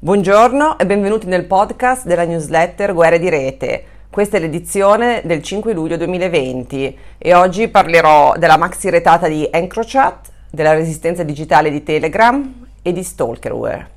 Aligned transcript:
Buongiorno 0.00 0.78
e 0.78 0.86
benvenuti 0.86 1.26
nel 1.26 1.44
podcast 1.44 2.06
della 2.06 2.24
newsletter 2.24 2.94
Guerre 2.94 3.18
di 3.18 3.28
Rete. 3.28 3.84
Questa 4.08 4.36
è 4.36 4.40
l'edizione 4.40 5.22
del 5.24 5.42
5 5.42 5.72
luglio 5.72 5.96
2020 5.96 6.98
e 7.18 7.34
oggi 7.34 7.66
parlerò 7.66 8.34
della 8.38 8.56
maxi 8.56 8.90
retata 8.90 9.26
di 9.26 9.48
EncroChat, 9.50 10.30
della 10.52 10.72
resistenza 10.72 11.24
digitale 11.24 11.68
di 11.72 11.82
Telegram 11.82 12.66
e 12.80 12.92
di 12.92 13.02
Stalkerware. 13.02 13.90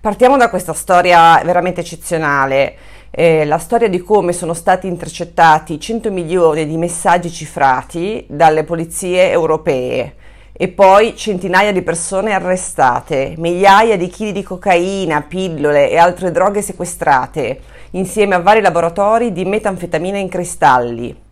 Partiamo 0.00 0.36
da 0.36 0.48
questa 0.48 0.72
storia 0.72 1.40
veramente 1.42 1.80
eccezionale, 1.80 2.76
eh, 3.10 3.44
la 3.44 3.58
storia 3.58 3.88
di 3.88 3.98
come 3.98 4.32
sono 4.32 4.54
stati 4.54 4.86
intercettati 4.86 5.80
100 5.80 6.12
milioni 6.12 6.64
di 6.64 6.76
messaggi 6.76 7.32
cifrati 7.32 8.24
dalle 8.28 8.62
polizie 8.62 9.32
europee 9.32 10.14
e 10.56 10.68
poi 10.68 11.16
centinaia 11.16 11.72
di 11.72 11.82
persone 11.82 12.32
arrestate, 12.32 13.34
migliaia 13.38 13.96
di 13.96 14.06
chili 14.06 14.30
di 14.30 14.44
cocaina, 14.44 15.22
pillole 15.22 15.90
e 15.90 15.96
altre 15.96 16.30
droghe 16.30 16.62
sequestrate, 16.62 17.60
insieme 17.90 18.36
a 18.36 18.40
vari 18.40 18.60
laboratori 18.60 19.32
di 19.32 19.44
metanfetamina 19.44 20.16
in 20.16 20.28
cristalli. 20.28 21.22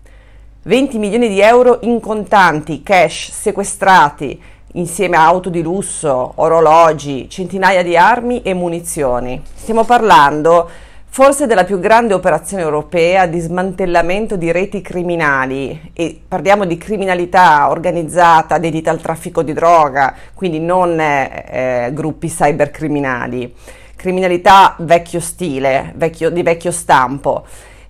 20 0.64 0.98
milioni 0.98 1.28
di 1.28 1.40
euro 1.40 1.78
in 1.82 2.00
contanti, 2.00 2.82
cash, 2.82 3.30
sequestrati, 3.30 4.42
insieme 4.72 5.16
a 5.16 5.24
auto 5.24 5.50
di 5.50 5.62
lusso, 5.62 6.32
orologi, 6.36 7.30
centinaia 7.30 7.84
di 7.84 7.96
armi 7.96 8.42
e 8.42 8.54
munizioni. 8.54 9.40
Stiamo 9.54 9.84
parlando 9.84 10.68
forse 11.14 11.46
della 11.46 11.64
più 11.64 11.78
grande 11.78 12.14
operazione 12.14 12.62
europea 12.62 13.26
di 13.26 13.38
smantellamento 13.38 14.36
di 14.36 14.50
reti 14.50 14.80
criminali 14.80 15.90
e 15.92 16.18
parliamo 16.26 16.64
di 16.64 16.78
criminalità 16.78 17.68
organizzata 17.68 18.56
dedita 18.56 18.90
al 18.90 19.02
traffico 19.02 19.42
di 19.42 19.52
droga, 19.52 20.14
quindi 20.32 20.58
non 20.58 20.98
eh, 20.98 21.90
gruppi 21.92 22.28
cybercriminali, 22.28 23.54
criminalità 23.94 24.74
vecchio 24.78 25.20
stile, 25.20 25.92
vecchio, 25.96 26.30
di 26.30 26.42
vecchio 26.42 26.70
stampo. 26.70 27.44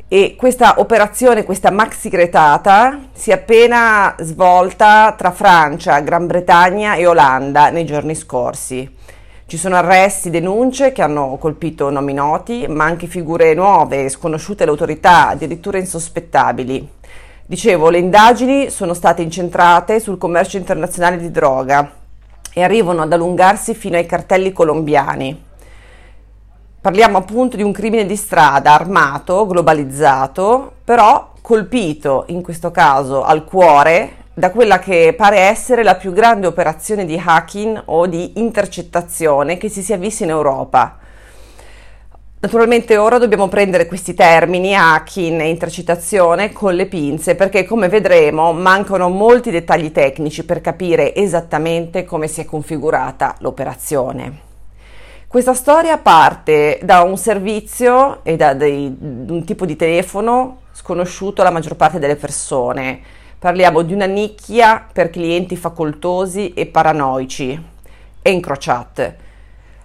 E 0.09 0.35
questa 0.37 0.81
operazione, 0.81 1.45
questa 1.45 1.71
maxi 1.71 2.11
cretata, 2.11 3.03
si 3.13 3.31
è 3.31 3.35
appena 3.35 4.17
svolta 4.19 5.15
tra 5.17 5.31
Francia, 5.31 6.01
Gran 6.01 6.27
Bretagna 6.27 6.97
e 6.97 7.07
Olanda 7.07 7.71
nei 7.71 7.87
giorni 7.87 8.17
scorsi. 8.17 9.01
Ci 9.45 9.59
sono 9.59 9.77
arresti, 9.77 10.31
denunce 10.31 10.93
che 10.93 11.03
hanno 11.03 11.37
colpito 11.39 11.91
nomi 11.91 12.15
noti, 12.15 12.67
ma 12.69 12.85
anche 12.85 13.07
figure 13.07 13.53
nuove, 13.53 14.09
sconosciute 14.09 14.63
alle 14.63 14.73
autorità, 14.73 15.29
addirittura 15.29 15.79
insospettabili. 15.79 16.89
Dicevo, 17.45 17.91
le 17.91 17.99
indagini 17.99 18.71
sono 18.71 18.95
state 18.95 19.21
incentrate 19.21 20.01
sul 20.01 20.17
commercio 20.17 20.57
internazionale 20.57 21.19
di 21.19 21.31
droga 21.31 21.91
e 22.55 22.63
arrivano 22.63 23.03
ad 23.03 23.13
allungarsi 23.13 23.75
fino 23.75 23.97
ai 23.97 24.07
cartelli 24.07 24.53
colombiani. 24.53 25.45
Parliamo 26.81 27.19
appunto 27.19 27.57
di 27.57 27.63
un 27.63 27.73
crimine 27.73 28.07
di 28.07 28.17
strada 28.17 28.73
armato, 28.73 29.47
globalizzato, 29.47 30.73
però 30.83 31.33
colpito 31.43 32.25
in 32.29 32.43
questo 32.43 32.71
caso 32.71 33.23
al 33.23 33.45
cuore 33.45 34.22
da 34.35 34.51
quella 34.51 34.79
che 34.79 35.15
pare 35.17 35.39
essere 35.41 35.83
la 35.83 35.95
più 35.95 36.13
grande 36.13 36.47
operazione 36.47 37.05
di 37.05 37.21
hacking 37.23 37.83
o 37.87 38.07
di 38.07 38.41
intercettazione 38.41 39.59
che 39.59 39.69
si 39.69 39.83
sia 39.83 39.97
vista 39.97 40.25
in 40.25 40.31
Europa. 40.31 40.99
Naturalmente 42.41 42.97
ora 42.97 43.19
dobbiamo 43.19 43.47
prendere 43.47 43.87
questi 43.87 44.15
termini, 44.15 44.75
hacking 44.75 45.41
e 45.41 45.49
intercettazione, 45.49 46.51
con 46.51 46.75
le 46.75 46.87
pinze 46.87 47.37
perché 47.37 47.65
come 47.65 47.89
vedremo 47.89 48.53
mancano 48.53 49.09
molti 49.11 49.51
dettagli 49.51 49.93
tecnici 49.93 50.45
per 50.45 50.61
capire 50.61 51.15
esattamente 51.15 52.05
come 52.05 52.27
si 52.27 52.41
è 52.41 52.45
configurata 52.45 53.37
l'operazione. 53.41 54.51
Questa 55.29 55.55
storia 55.55 55.99
parte 55.99 56.81
da 56.83 57.03
un 57.03 57.17
servizio 57.17 58.25
e 58.25 58.37
da 58.37 58.55
dei, 58.55 58.97
un 59.01 59.45
tipo 59.45 59.65
di 59.65 59.77
telefono 59.77 60.63
sconosciuto 60.73 61.43
alla 61.43 61.51
maggior 61.51 61.77
parte 61.77 61.99
delle 61.99 62.17
persone 62.17 63.01
Parliamo 63.43 63.83
di 63.83 63.93
una 63.93 64.07
nicchia 64.07 64.87
per 64.93 65.11
clienti 65.11 65.57
facoltosi 65.57 66.55
e 66.55 66.67
paranoici. 66.67 67.61
Encrochat 68.23 69.15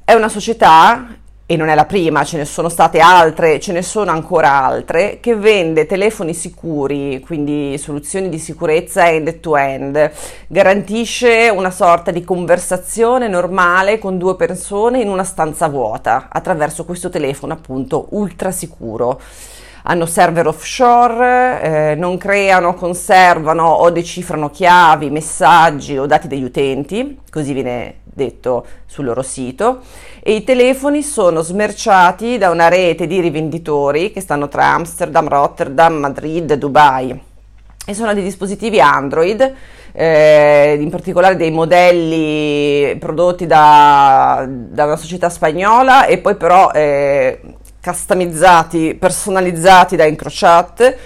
è 0.06 0.14
una 0.14 0.30
società, 0.30 1.08
e 1.44 1.56
non 1.56 1.70
è 1.70 1.74
la 1.74 1.86
prima, 1.86 2.24
ce 2.24 2.38
ne 2.38 2.46
sono 2.46 2.70
state 2.70 3.00
altre, 3.00 3.60
ce 3.60 3.72
ne 3.72 3.82
sono 3.82 4.12
ancora 4.12 4.64
altre, 4.64 5.18
che 5.20 5.36
vende 5.36 5.88
telefoni 5.88 6.36
sicuri, 6.36 7.20
quindi 7.26 7.80
soluzioni 7.80 8.30
di 8.30 8.38
sicurezza 8.38 9.10
end-to-end, 9.10 10.12
garantisce 10.46 11.50
una 11.50 11.72
sorta 11.72 12.12
di 12.12 12.24
conversazione 12.24 13.28
normale 13.28 13.98
con 13.98 14.20
due 14.20 14.36
persone 14.36 15.02
in 15.02 15.10
una 15.10 15.24
stanza 15.24 15.68
vuota 15.68 16.28
attraverso 16.30 16.86
questo 16.86 17.10
telefono 17.10 17.54
appunto 17.54 18.06
ultra 18.10 18.52
sicuro 18.52 19.20
hanno 19.90 20.06
server 20.06 20.48
offshore, 20.48 21.62
eh, 21.62 21.96
non 21.96 22.18
creano, 22.18 22.74
conservano 22.74 23.68
o 23.68 23.90
decifrano 23.90 24.50
chiavi, 24.50 25.10
messaggi 25.10 25.98
o 25.98 26.06
dati 26.06 26.28
degli 26.28 26.44
utenti, 26.44 27.20
così 27.32 27.54
viene 27.54 28.00
detto 28.04 28.66
sul 28.86 29.06
loro 29.06 29.22
sito, 29.22 29.80
e 30.22 30.34
i 30.34 30.44
telefoni 30.44 31.04
sono 31.04 31.42
smerciati 31.42 32.38
da 32.38 32.50
una 32.50 32.68
rete 32.68 33.08
di 33.08 33.22
rivenditori 33.22 34.12
che 34.12 34.20
stanno 34.20 34.50
tra 34.50 34.74
Amsterdam, 34.74 35.30
Rotterdam, 35.30 35.96
Madrid 35.96 36.54
Dubai. 36.56 37.24
E 37.86 37.94
sono 37.94 38.14
dei 38.14 38.24
dispositivi 38.24 38.82
Android, 38.82 39.54
eh, 39.94 40.78
in 40.78 40.90
particolare 40.90 41.38
dei 41.38 41.52
modelli 41.52 42.98
prodotti 42.98 43.46
da, 43.46 44.46
da, 44.46 44.84
una 44.84 44.98
società 44.98 45.30
spagnola 45.30 46.06
e 46.06 46.18
poi 46.18 46.36
però 46.36 46.72
eh, 46.72 47.40
customizzati, 47.88 48.96
personalizzati 49.00 49.96
da 49.96 50.04
Incrochat, 50.04 50.98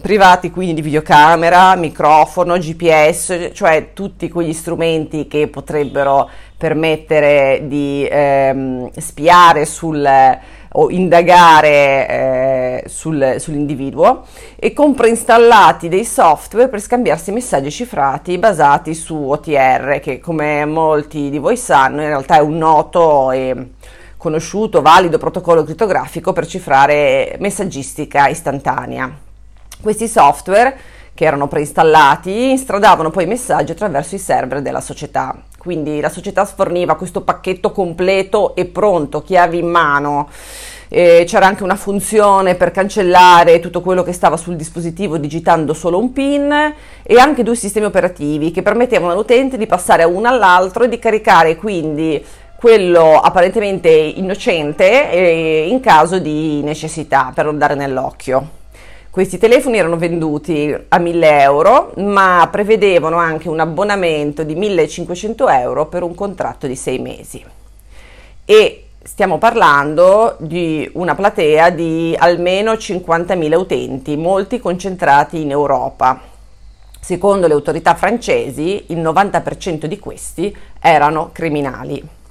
privati 0.00 0.50
quindi 0.50 0.74
di 0.74 0.80
videocamera, 0.80 1.74
microfono, 1.74 2.56
GPS, 2.56 3.50
cioè 3.52 3.90
tutti 3.92 4.30
quegli 4.30 4.54
strumenti 4.54 5.26
che 5.26 5.48
potrebbero 5.48 6.28
permettere 6.56 7.64
di 7.64 8.08
ehm, 8.10 8.90
spiare 8.96 9.66
sul, 9.66 10.08
o 10.72 10.90
indagare 10.90 12.08
eh, 12.08 12.84
sul, 12.86 13.36
sull'individuo 13.38 14.24
e 14.56 14.72
con 14.72 14.94
preinstallati 14.94 15.88
dei 15.88 16.04
software 16.06 16.68
per 16.68 16.80
scambiarsi 16.80 17.30
messaggi 17.30 17.70
cifrati 17.70 18.38
basati 18.38 18.94
su 18.94 19.14
OTR 19.14 20.00
che 20.00 20.18
come 20.18 20.64
molti 20.64 21.28
di 21.28 21.38
voi 21.38 21.58
sanno 21.58 22.00
in 22.00 22.08
realtà 22.08 22.36
è 22.36 22.40
un 22.40 22.56
noto 22.56 23.32
e 23.32 23.70
conosciuto, 24.16 24.82
valido 24.82 25.18
protocollo 25.18 25.64
crittografico 25.64 26.32
per 26.32 26.46
cifrare 26.46 27.36
messaggistica 27.38 28.28
istantanea. 28.28 29.10
Questi 29.80 30.08
software 30.08 30.76
che 31.16 31.24
erano 31.24 31.48
preinstallati 31.48 32.50
instradavano 32.50 33.10
poi 33.10 33.24
i 33.24 33.28
messaggi 33.28 33.72
attraverso 33.72 34.14
i 34.14 34.18
server 34.18 34.60
della 34.60 34.82
società. 34.82 35.34
Quindi 35.58 35.98
la 35.98 36.10
società 36.10 36.44
sforniva 36.44 36.94
questo 36.94 37.22
pacchetto 37.22 37.72
completo 37.72 38.54
e 38.54 38.66
pronto, 38.66 39.22
chiavi 39.22 39.58
in 39.58 39.66
mano. 39.66 40.28
Eh, 40.88 41.24
c'era 41.26 41.46
anche 41.46 41.64
una 41.64 41.74
funzione 41.74 42.54
per 42.54 42.70
cancellare 42.70 43.58
tutto 43.58 43.80
quello 43.80 44.04
che 44.04 44.12
stava 44.12 44.36
sul 44.36 44.54
dispositivo 44.54 45.16
digitando 45.16 45.74
solo 45.74 45.98
un 45.98 46.12
PIN 46.12 46.74
e 47.02 47.18
anche 47.18 47.42
due 47.42 47.56
sistemi 47.56 47.86
operativi 47.86 48.52
che 48.52 48.62
permettevano 48.62 49.10
all'utente 49.10 49.56
di 49.56 49.66
passare 49.66 50.04
da 50.04 50.08
uno 50.08 50.28
all'altro 50.28 50.84
e 50.84 50.88
di 50.88 51.00
caricare 51.00 51.56
quindi 51.56 52.24
quello 52.66 53.20
apparentemente 53.20 53.88
innocente 53.88 55.12
eh, 55.12 55.68
in 55.68 55.78
caso 55.78 56.18
di 56.18 56.62
necessità 56.64 57.30
per 57.32 57.44
non 57.44 57.58
dare 57.58 57.76
nell'occhio. 57.76 58.48
Questi 59.08 59.38
telefoni 59.38 59.78
erano 59.78 59.96
venduti 59.96 60.76
a 60.88 60.98
1000 60.98 61.40
euro, 61.42 61.92
ma 61.98 62.48
prevedevano 62.50 63.18
anche 63.18 63.48
un 63.48 63.60
abbonamento 63.60 64.42
di 64.42 64.56
1500 64.56 65.48
euro 65.48 65.86
per 65.86 66.02
un 66.02 66.16
contratto 66.16 66.66
di 66.66 66.74
6 66.74 66.98
mesi. 66.98 67.44
E 68.44 68.86
stiamo 69.00 69.38
parlando 69.38 70.34
di 70.40 70.90
una 70.94 71.14
platea 71.14 71.70
di 71.70 72.16
almeno 72.18 72.72
50.000 72.72 73.54
utenti, 73.54 74.16
molti 74.16 74.58
concentrati 74.58 75.40
in 75.40 75.52
Europa. 75.52 76.20
Secondo 76.98 77.46
le 77.46 77.54
autorità 77.54 77.94
francesi, 77.94 78.86
il 78.88 78.98
90% 78.98 79.84
di 79.84 80.00
questi 80.00 80.56
erano 80.80 81.30
criminali. 81.32 82.24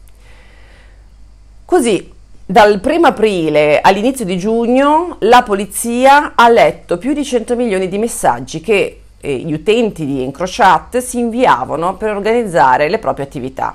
Così, 1.65 2.13
dal 2.45 2.79
1 2.81 3.07
aprile 3.07 3.81
all'inizio 3.81 4.23
di 4.23 4.37
giugno, 4.37 5.17
la 5.21 5.41
polizia 5.41 6.33
ha 6.35 6.47
letto 6.47 6.99
più 6.99 7.11
di 7.11 7.25
100 7.25 7.55
milioni 7.55 7.87
di 7.87 7.97
messaggi 7.97 8.61
che 8.61 9.01
eh, 9.19 9.35
gli 9.37 9.51
utenti 9.51 10.05
di 10.05 10.21
Encrochat 10.21 10.99
si 10.99 11.17
inviavano 11.17 11.95
per 11.95 12.15
organizzare 12.15 12.87
le 12.87 12.99
proprie 12.99 13.25
attività. 13.25 13.73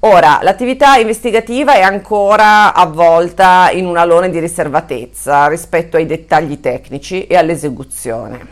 Ora, 0.00 0.38
l'attività 0.40 0.96
investigativa 0.96 1.74
è 1.74 1.82
ancora 1.82 2.72
avvolta 2.72 3.68
in 3.70 3.84
un 3.84 3.98
alone 3.98 4.30
di 4.30 4.38
riservatezza 4.38 5.48
rispetto 5.48 5.98
ai 5.98 6.06
dettagli 6.06 6.60
tecnici 6.60 7.26
e 7.26 7.36
all'esecuzione. 7.36 8.46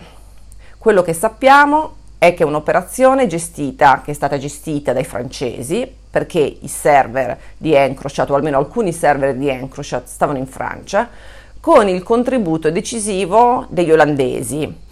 Quello 0.77 1.01
che 1.01 1.15
sappiamo 1.15 1.96
è 2.19 2.35
che 2.35 2.43
è 2.43 2.47
un'operazione 2.47 3.27
gestita, 3.27 4.03
che 4.05 4.11
è 4.11 4.15
stata 4.15 4.39
gestita 4.39 4.93
dai 4.93 5.05
francesi, 5.05 5.91
perché 6.11 6.41
i 6.41 6.69
server 6.69 7.39
di 7.57 7.75
Encrochat, 7.75 8.31
o 8.31 8.35
almeno 8.35 8.59
alcuni 8.59 8.93
server 8.93 9.35
di 9.35 9.49
Encrochat, 9.49 10.07
stavano 10.07 10.39
in 10.39 10.47
Francia, 10.47 11.09
con 11.61 11.89
il 11.89 12.03
contributo 12.03 12.71
decisivo 12.71 13.67
degli 13.69 13.91
olandesi 13.91 14.85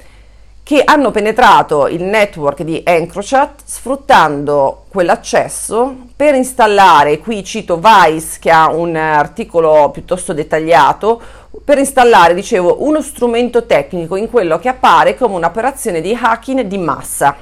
che 0.64 0.82
hanno 0.82 1.10
penetrato 1.10 1.88
il 1.88 2.02
network 2.02 2.62
di 2.62 2.82
Encrochat 2.82 3.60
sfruttando 3.64 4.86
quell'accesso 4.88 5.94
per 6.16 6.34
installare, 6.34 7.18
qui 7.18 7.44
cito 7.44 7.78
Vice 7.78 8.38
che 8.40 8.50
ha 8.50 8.70
un 8.70 8.96
articolo 8.96 9.90
piuttosto 9.90 10.32
dettagliato, 10.32 11.20
per 11.64 11.78
installare, 11.78 12.34
dicevo, 12.34 12.84
uno 12.84 13.00
strumento 13.00 13.64
tecnico 13.64 14.16
in 14.16 14.28
quello 14.28 14.58
che 14.58 14.68
appare 14.68 15.16
come 15.16 15.36
un'operazione 15.36 16.02
di 16.02 16.16
hacking 16.20 16.60
di 16.60 16.76
massa. 16.76 17.34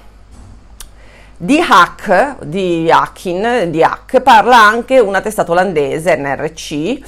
Di 1.37 1.59
hack, 1.59 2.45
di 2.45 2.89
hacking, 2.89 3.65
di 3.65 3.83
hack, 3.83 4.21
parla 4.21 4.59
anche 4.59 5.01
una 5.01 5.21
testata 5.21 5.51
olandese, 5.51 6.15
NRC, 6.15 7.01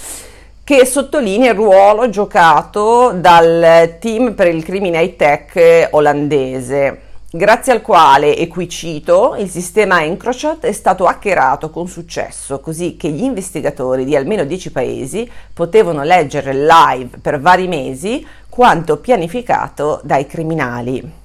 che 0.65 0.85
sottolinea 0.85 1.53
il 1.53 1.57
ruolo 1.57 2.09
giocato 2.09 3.13
dal 3.13 3.97
team 4.01 4.35
per 4.35 4.49
il 4.49 4.65
crimine 4.65 5.01
high 5.01 5.15
tech 5.15 5.89
olandese, 5.93 7.01
grazie 7.37 7.73
al 7.73 7.83
quale, 7.83 8.37
e 8.37 8.47
qui 8.47 8.69
cito, 8.69 9.35
il 9.37 9.51
sistema 9.51 10.05
Encrochat 10.05 10.67
è 10.67 10.73
stato 10.73 11.07
hackerato 11.07 11.69
con 11.69 11.89
successo, 11.89 12.61
così 12.61 12.97
che 12.97 13.11
gli 13.11 13.25
investigatori 13.25 14.05
di 14.05 14.15
almeno 14.15 14.45
10 14.45 14.71
paesi 14.71 15.29
potevano 15.53 16.05
leggere 16.05 16.55
live 16.55 17.19
per 17.21 17.41
vari 17.41 17.67
mesi 17.67 18.25
quanto 18.49 18.99
pianificato 18.99 20.01
dai 20.05 20.29
criminali. 20.29 21.23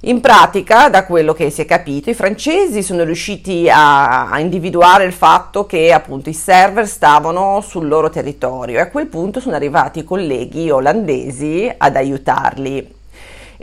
In 0.00 0.20
pratica, 0.20 0.90
da 0.90 1.06
quello 1.06 1.32
che 1.32 1.48
si 1.48 1.62
è 1.62 1.64
capito, 1.64 2.10
i 2.10 2.14
francesi 2.14 2.82
sono 2.82 3.04
riusciti 3.04 3.70
a, 3.70 4.28
a, 4.28 4.40
individuare 4.40 5.04
il 5.04 5.12
fatto 5.12 5.64
che 5.64 5.90
appunto 5.90 6.28
i 6.28 6.34
server 6.34 6.86
stavano 6.86 7.62
sul 7.62 7.88
loro 7.88 8.10
territorio 8.10 8.76
e 8.76 8.80
a 8.82 8.90
quel 8.90 9.06
punto 9.06 9.40
sono 9.40 9.54
arrivati 9.54 10.00
i 10.00 10.04
colleghi 10.04 10.68
olandesi 10.68 11.72
ad 11.74 11.96
aiutarli. 11.96 13.00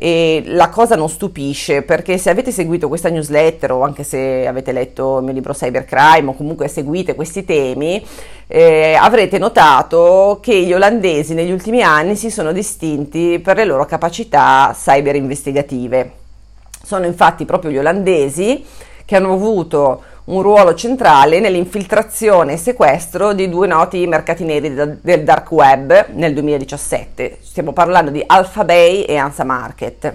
E 0.02 0.44
la 0.46 0.70
cosa 0.70 0.96
non 0.96 1.10
stupisce 1.10 1.82
perché 1.82 2.18
se 2.18 2.30
avete 2.30 2.52
seguito 2.52 2.88
questa 2.88 3.10
newsletter 3.10 3.74
o 3.74 3.84
anche 3.84 4.06
se 4.06 4.48
avete 4.48 4.72
letto 4.72 5.18
il 5.18 5.26
mio 5.26 5.34
libro 5.34 5.52
Cybercrime 5.52 6.30
o 6.30 6.36
comunque 6.36 6.70
seguite 6.70 7.16
questi 7.16 7.44
temi, 7.44 8.02
eh, 8.48 8.96
avrete 8.98 9.38
notato 9.38 10.40
che 10.42 10.56
gli 10.62 10.72
olandesi 10.72 11.34
negli 11.34 11.52
ultimi 11.52 11.82
anni 11.82 12.16
si 12.16 12.30
sono 12.30 12.54
distinti 12.54 13.42
per 13.44 13.58
le 13.58 13.66
loro 13.66 13.86
capacità 13.86 14.74
cyber 14.74 15.16
investigative. 15.18 16.12
Sono 16.82 17.06
infatti 17.06 17.44
proprio 17.44 17.70
gli 17.70 17.78
olandesi 17.78 18.64
che 19.04 19.18
hanno 19.18 19.34
avuto 19.34 20.02
un 20.30 20.42
ruolo 20.44 20.76
centrale 20.76 21.40
nell'infiltrazione 21.40 22.54
e 22.54 22.58
sequestro 22.58 23.34
di 23.34 23.50
due 23.50 23.66
noti 23.66 24.06
mercati 24.06 24.44
neri 24.44 24.74
del 24.74 25.24
dark 25.24 25.52
web 25.52 26.08
nel 26.14 26.34
2017. 26.34 27.40
Stiamo 27.42 27.74
parlando 27.74 28.12
di 28.12 28.24
Alphabay 28.26 29.04
e 29.04 29.18
Ansa 29.18 29.44
Market. 29.44 30.14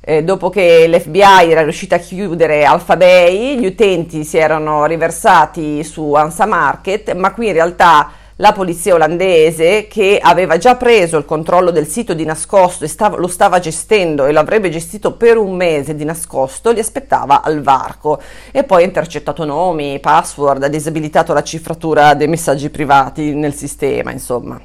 Eh, 0.00 0.22
dopo 0.24 0.48
che 0.48 0.86
l'FBI 0.88 1.50
era 1.50 1.62
riuscita 1.62 1.96
a 1.96 1.98
chiudere 1.98 2.64
Alphabay, 2.64 3.58
gli 3.58 3.66
utenti 3.66 4.24
si 4.24 4.38
erano 4.38 4.86
riversati 4.86 5.84
su 5.84 6.14
Ansa 6.14 6.46
Market, 6.46 7.14
ma 7.14 7.32
qui 7.32 7.48
in 7.48 7.52
realtà 7.52 8.10
la 8.44 8.52
polizia 8.52 8.92
olandese 8.92 9.86
che 9.86 10.18
aveva 10.20 10.58
già 10.58 10.76
preso 10.76 11.16
il 11.16 11.24
controllo 11.24 11.70
del 11.70 11.86
sito 11.86 12.12
di 12.12 12.26
nascosto 12.26 12.84
e 12.84 12.88
stava, 12.88 13.16
lo 13.16 13.26
stava 13.26 13.58
gestendo 13.58 14.26
e 14.26 14.32
lo 14.32 14.40
avrebbe 14.40 14.68
gestito 14.68 15.14
per 15.14 15.38
un 15.38 15.56
mese 15.56 15.94
di 15.94 16.04
nascosto, 16.04 16.70
li 16.70 16.78
aspettava 16.78 17.40
al 17.40 17.62
varco 17.62 18.20
e 18.52 18.62
poi 18.64 18.82
ha 18.82 18.84
intercettato 18.84 19.46
nomi, 19.46 19.98
password, 19.98 20.62
ha 20.62 20.68
disabilitato 20.68 21.32
la 21.32 21.42
cifratura 21.42 22.12
dei 22.12 22.28
messaggi 22.28 22.68
privati 22.68 23.34
nel 23.34 23.54
sistema, 23.54 24.12
insomma. 24.12 24.60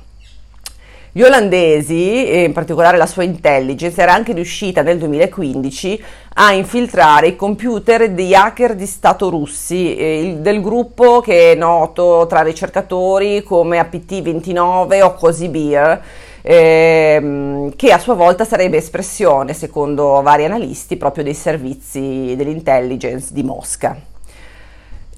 Gli 1.20 1.24
olandesi, 1.24 2.46
in 2.46 2.54
particolare 2.54 2.96
la 2.96 3.06
sua 3.06 3.24
intelligence, 3.24 4.02
era 4.02 4.14
anche 4.14 4.32
riuscita 4.32 4.84
nel 4.84 4.98
2015 5.00 6.02
a 6.36 6.54
infiltrare 6.54 7.28
i 7.28 7.36
computer 7.36 8.12
di 8.12 8.34
hacker 8.34 8.74
di 8.74 8.86
Stato 8.86 9.30
russi, 9.30 9.98
eh, 9.98 10.38
del 10.40 10.62
gruppo 10.62 11.20
che 11.20 11.52
è 11.52 11.56
noto 11.56 12.26
tra 12.26 12.42
ricercatori 12.42 13.44
come 13.44 13.82
APT29 13.82 15.02
o 15.02 15.14
Cozy 15.16 15.50
Beer, 15.50 16.02
ehm, 16.42 17.76
che 17.76 17.92
a 17.92 18.00
sua 18.00 18.14
volta 18.14 18.46
sarebbe 18.46 18.78
espressione, 18.78 19.54
secondo 19.54 20.22
vari 20.22 20.46
analisti, 20.46 20.96
proprio 20.96 21.26
dei 21.26 21.34
servizi 21.34 22.34
dell'intelligence 22.38 23.34
di 23.34 23.44
Mosca. 23.44 23.94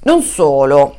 Non 0.02 0.22
solo, 0.22 0.96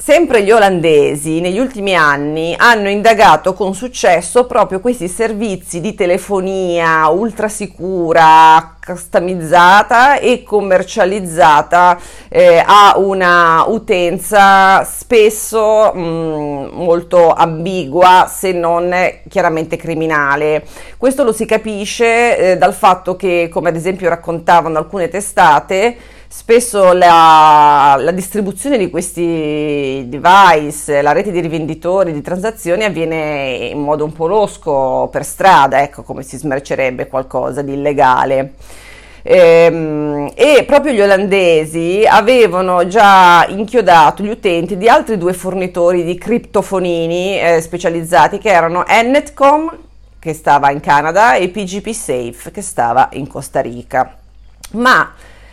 Sempre 0.00 0.44
gli 0.44 0.52
olandesi 0.52 1.40
negli 1.40 1.58
ultimi 1.58 1.92
anni 1.96 2.54
hanno 2.56 2.88
indagato 2.88 3.52
con 3.52 3.74
successo 3.74 4.46
proprio 4.46 4.78
questi 4.78 5.08
servizi 5.08 5.80
di 5.80 5.96
telefonia 5.96 7.08
ultra 7.08 7.48
sicura, 7.48 8.76
customizzata 8.82 10.18
e 10.18 10.44
commercializzata 10.44 11.98
eh, 12.28 12.62
a 12.64 12.94
una 12.96 13.64
utenza 13.66 14.84
spesso 14.84 15.92
mh, 15.92 15.98
mm, 15.98 16.66
molto 16.74 17.32
ambigua 17.32 18.30
se 18.32 18.52
non 18.52 18.94
chiaramente 19.28 19.76
criminale. 19.76 20.64
Questo 20.96 21.24
lo 21.24 21.32
si 21.32 21.44
capisce 21.44 22.52
eh, 22.52 22.56
dal 22.56 22.72
fatto 22.72 23.16
che, 23.16 23.48
come 23.50 23.70
ad 23.70 23.76
esempio 23.76 24.08
raccontavano 24.08 24.78
alcune 24.78 25.08
testate, 25.08 25.96
spesso 26.28 26.92
la, 26.92 27.96
la, 27.98 28.10
distribuzione 28.10 28.76
di 28.76 28.90
questi 28.90 30.04
device, 30.06 31.00
la 31.00 31.12
rete 31.12 31.30
di 31.30 31.40
rivenditori, 31.40 32.12
di 32.12 32.20
transazioni 32.20 32.84
avviene 32.84 33.70
in 33.72 33.80
modo 33.80 34.04
un 34.04 34.12
po' 34.12 34.26
losco 34.26 35.08
per 35.10 35.24
strada, 35.24 35.82
ecco 35.82 36.02
come 36.02 36.22
si 36.22 36.36
smercerebbe 36.36 37.08
qualcosa 37.08 37.62
di 37.62 37.72
illegale. 37.72 38.52
Ehm, 39.22 40.30
e 40.34 40.64
proprio 40.66 40.92
gli 40.92 41.00
olandesi 41.00 42.04
avevano 42.08 42.86
già 42.86 43.46
inchiodato 43.48 44.22
gli 44.22 44.28
utenti 44.28 44.76
di 44.76 44.88
altri 44.88 45.18
due 45.18 45.32
fornitori 45.32 46.04
di 46.04 46.16
criptofonini 46.16 47.40
eh, 47.40 47.60
specializzati 47.60 48.38
che 48.38 48.50
erano 48.50 48.86
Ennetcom 48.86 49.76
che 50.18 50.32
stava 50.34 50.70
in 50.70 50.80
Canada 50.80 51.34
e 51.34 51.48
PGP 51.48 51.90
Safe 51.90 52.50
che 52.50 52.62
stava 52.62 53.08
in 53.12 53.26
Costa 53.26 53.60
Rica. 53.60 54.16
Ma 54.72 55.12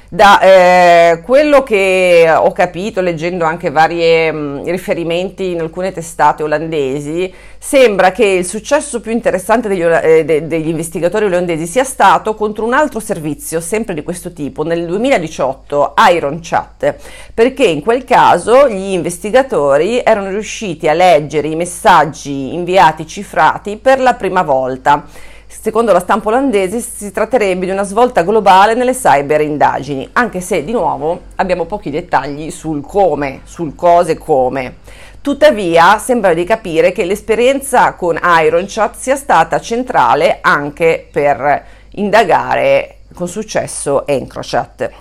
da 0.09 0.39
eh, 0.39 1.21
quello 1.23 1.63
che 1.63 2.31
ho 2.33 2.51
capito 2.51 3.01
leggendo 3.01 3.43
anche 3.43 3.71
vari 3.71 4.31
mm, 4.31 4.63
riferimenti 4.65 5.51
in 5.51 5.61
alcune 5.61 5.91
testate 5.91 6.43
olandesi, 6.43 7.33
sembra 7.57 8.11
che 8.11 8.25
il 8.25 8.45
successo 8.45 9.01
più 9.01 9.11
interessante 9.11 9.67
degli, 9.67 9.81
eh, 9.81 10.23
de, 10.23 10.47
degli, 10.47 10.67
investigatori 10.67 11.25
olandesi 11.25 11.65
sia 11.65 11.83
stato 11.83 12.35
contro 12.35 12.65
un 12.65 12.73
altro 12.73 12.99
servizio, 12.99 13.59
sempre 13.59 13.93
di 13.93 14.03
questo 14.03 14.33
tipo, 14.33 14.63
nel 14.63 14.85
2018, 14.85 15.93
Iron 16.11 16.39
Chat, 16.41 16.95
perché 17.33 17.65
in 17.65 17.81
quel 17.81 18.03
caso 18.03 18.69
gli 18.69 18.91
investigatori 18.91 20.01
erano 20.03 20.29
riusciti 20.29 20.87
a 20.87 20.93
leggere 20.93 21.47
i 21.47 21.55
messaggi 21.55 22.53
inviati 22.53 23.07
cifrati 23.07 23.77
per 23.77 23.99
la 23.99 24.13
prima 24.13 24.43
volta 24.43 25.33
Secondo 25.47 25.91
la 25.91 25.99
stampa 25.99 26.29
olandese 26.29 26.79
si 26.79 27.11
tratterebbe 27.11 27.65
di 27.65 27.71
una 27.71 27.83
svolta 27.83 28.23
globale 28.23 28.73
nelle 28.73 28.93
cyber 28.93 29.41
indagini, 29.41 30.07
anche 30.13 30.41
se 30.41 30.63
di 30.63 30.71
nuovo 30.71 31.21
abbiamo 31.35 31.65
pochi 31.65 31.89
dettagli 31.89 32.51
sul 32.51 32.81
come, 32.81 33.41
sul 33.43 33.75
cosa 33.75 34.11
e 34.11 34.17
come. 34.17 34.75
Tuttavia 35.21 35.97
sembra 35.97 36.33
di 36.33 36.43
capire 36.43 36.91
che 36.91 37.03
l'esperienza 37.03 37.93
con 37.93 38.19
IronChat 38.21 38.95
sia 38.95 39.15
stata 39.15 39.59
centrale 39.59 40.37
anche 40.41 41.07
per 41.11 41.65
indagare 41.91 42.97
con 43.13 43.27
successo 43.27 44.05
Encrochat. 44.05 44.91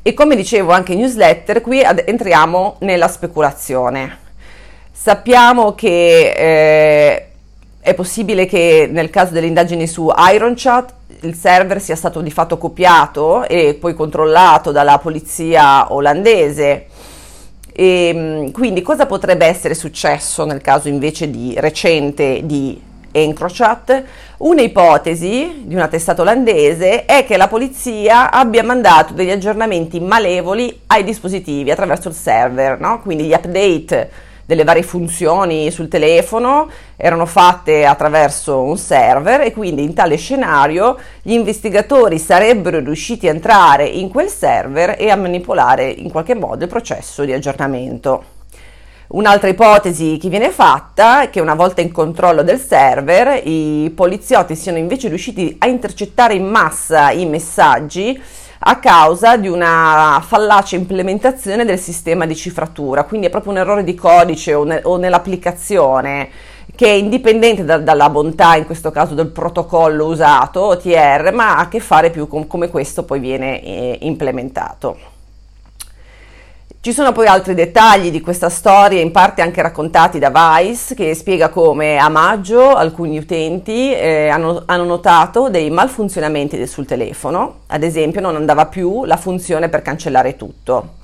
E 0.00 0.12
come 0.14 0.36
dicevo 0.36 0.70
anche 0.70 0.92
in 0.92 1.00
newsletter, 1.00 1.60
qui 1.60 1.82
ad- 1.82 2.04
entriamo 2.06 2.76
nella 2.80 3.08
speculazione. 3.08 4.18
Sappiamo 4.92 5.74
che 5.74 6.30
eh, 6.36 7.23
è 7.84 7.92
possibile 7.92 8.46
che 8.46 8.88
nel 8.90 9.10
caso 9.10 9.34
delle 9.34 9.46
indagini 9.46 9.86
su 9.86 10.10
IronChat 10.10 10.94
il 11.20 11.34
server 11.34 11.82
sia 11.82 11.94
stato 11.94 12.22
di 12.22 12.30
fatto 12.30 12.56
copiato 12.56 13.46
e 13.46 13.76
poi 13.78 13.92
controllato 13.92 14.72
dalla 14.72 14.96
polizia 14.96 15.92
olandese. 15.92 16.86
E, 17.70 18.08
ehm, 18.08 18.50
quindi 18.52 18.80
cosa 18.80 19.04
potrebbe 19.04 19.44
essere 19.44 19.74
successo 19.74 20.46
nel 20.46 20.62
caso 20.62 20.88
invece 20.88 21.28
di 21.28 21.52
recente 21.58 22.40
di 22.44 22.80
Encrochat? 23.12 24.04
Una 24.38 24.62
ipotesi 24.62 25.64
di 25.66 25.74
una 25.74 25.88
testata 25.88 26.22
olandese 26.22 27.04
è 27.04 27.26
che 27.26 27.36
la 27.36 27.48
polizia 27.48 28.30
abbia 28.30 28.62
mandato 28.62 29.12
degli 29.12 29.30
aggiornamenti 29.30 30.00
malevoli 30.00 30.80
ai 30.86 31.04
dispositivi 31.04 31.70
attraverso 31.70 32.08
il 32.08 32.14
server, 32.14 32.80
no? 32.80 33.02
quindi 33.02 33.24
gli 33.24 33.34
update 33.34 34.23
delle 34.46 34.64
varie 34.64 34.82
funzioni 34.82 35.70
sul 35.70 35.88
telefono 35.88 36.68
erano 36.96 37.26
fatte 37.26 37.86
attraverso 37.86 38.62
un 38.62 38.76
server 38.76 39.40
e 39.40 39.52
quindi 39.52 39.82
in 39.82 39.94
tale 39.94 40.16
scenario 40.16 40.98
gli 41.22 41.32
investigatori 41.32 42.18
sarebbero 42.18 42.80
riusciti 42.80 43.26
a 43.28 43.30
entrare 43.30 43.86
in 43.86 44.08
quel 44.08 44.28
server 44.28 44.96
e 44.98 45.10
a 45.10 45.16
manipolare 45.16 45.88
in 45.88 46.10
qualche 46.10 46.34
modo 46.34 46.64
il 46.64 46.70
processo 46.70 47.24
di 47.24 47.32
aggiornamento. 47.32 48.32
Un'altra 49.06 49.48
ipotesi 49.48 50.18
che 50.20 50.28
viene 50.28 50.50
fatta 50.50 51.22
è 51.22 51.30
che 51.30 51.40
una 51.40 51.54
volta 51.54 51.82
in 51.82 51.92
controllo 51.92 52.42
del 52.42 52.58
server 52.58 53.46
i 53.46 53.92
poliziotti 53.94 54.56
siano 54.56 54.78
invece 54.78 55.08
riusciti 55.08 55.54
a 55.58 55.66
intercettare 55.66 56.34
in 56.34 56.46
massa 56.46 57.10
i 57.10 57.26
messaggi 57.26 58.20
a 58.66 58.78
causa 58.78 59.36
di 59.36 59.48
una 59.48 60.22
fallace 60.26 60.76
implementazione 60.76 61.66
del 61.66 61.78
sistema 61.78 62.24
di 62.24 62.34
cifratura, 62.34 63.04
quindi 63.04 63.26
è 63.26 63.30
proprio 63.30 63.52
un 63.52 63.58
errore 63.58 63.84
di 63.84 63.94
codice 63.94 64.54
o, 64.54 64.64
ne- 64.64 64.80
o 64.84 64.96
nell'applicazione 64.96 66.30
che 66.74 66.86
è 66.86 66.92
indipendente 66.92 67.64
da- 67.64 67.78
dalla 67.78 68.08
bontà, 68.08 68.56
in 68.56 68.64
questo 68.64 68.90
caso 68.90 69.14
del 69.14 69.28
protocollo 69.28 70.06
usato, 70.06 70.62
OTR, 70.62 71.30
ma 71.32 71.56
ha 71.56 71.60
a 71.60 71.68
che 71.68 71.78
fare 71.78 72.10
più 72.10 72.26
con 72.26 72.46
come 72.46 72.68
questo 72.68 73.04
poi 73.04 73.20
viene 73.20 73.62
eh, 73.62 73.98
implementato. 74.00 75.13
Ci 76.84 76.92
sono 76.92 77.12
poi 77.12 77.26
altri 77.26 77.54
dettagli 77.54 78.10
di 78.10 78.20
questa 78.20 78.50
storia, 78.50 79.00
in 79.00 79.10
parte 79.10 79.40
anche 79.40 79.62
raccontati 79.62 80.18
da 80.18 80.30
Vice, 80.30 80.94
che 80.94 81.14
spiega 81.14 81.48
come 81.48 81.96
a 81.96 82.10
maggio 82.10 82.74
alcuni 82.74 83.16
utenti 83.16 83.90
eh, 83.94 84.28
hanno, 84.28 84.64
hanno, 84.66 84.84
notato 84.84 85.48
dei 85.48 85.70
malfunzionamenti 85.70 86.66
sul 86.66 86.84
telefono, 86.84 87.60
ad 87.68 87.84
esempio 87.84 88.20
non 88.20 88.36
andava 88.36 88.66
più 88.66 89.06
la 89.06 89.16
funzione 89.16 89.70
per 89.70 89.80
cancellare 89.80 90.36
tutto. 90.36 90.96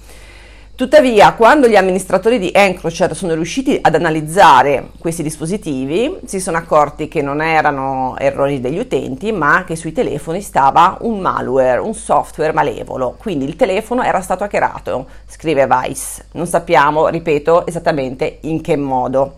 Tuttavia, 0.81 1.35
quando 1.35 1.69
gli 1.69 1.77
amministratori 1.77 2.39
di 2.39 2.51
Encrocher 2.55 3.15
sono 3.15 3.35
riusciti 3.35 3.79
ad 3.83 3.95
analizzare 3.95 4.93
questi 4.99 5.23
dispositivi, 5.23 6.21
si 6.25 6.41
sono 6.41 6.57
accorti 6.57 7.07
che 7.07 7.21
non 7.21 7.43
erano 7.43 8.15
errori 8.17 8.61
degli 8.61 8.79
utenti, 8.79 9.31
ma 9.31 9.65
che 9.67 9.77
sui 9.77 9.93
telefoni 9.93 10.41
stava 10.41 10.97
un 11.03 11.19
malware, 11.19 11.81
un 11.81 11.93
software 11.93 12.55
malevolo. 12.55 13.15
Quindi 13.19 13.45
il 13.45 13.57
telefono 13.57 14.03
era 14.03 14.23
stato 14.23 14.43
hackerato, 14.43 15.07
scrive 15.29 15.67
Vice. 15.67 16.25
Non 16.33 16.47
sappiamo, 16.47 17.09
ripeto, 17.09 17.67
esattamente 17.67 18.39
in 18.45 18.63
che 18.63 18.77
modo. 18.77 19.35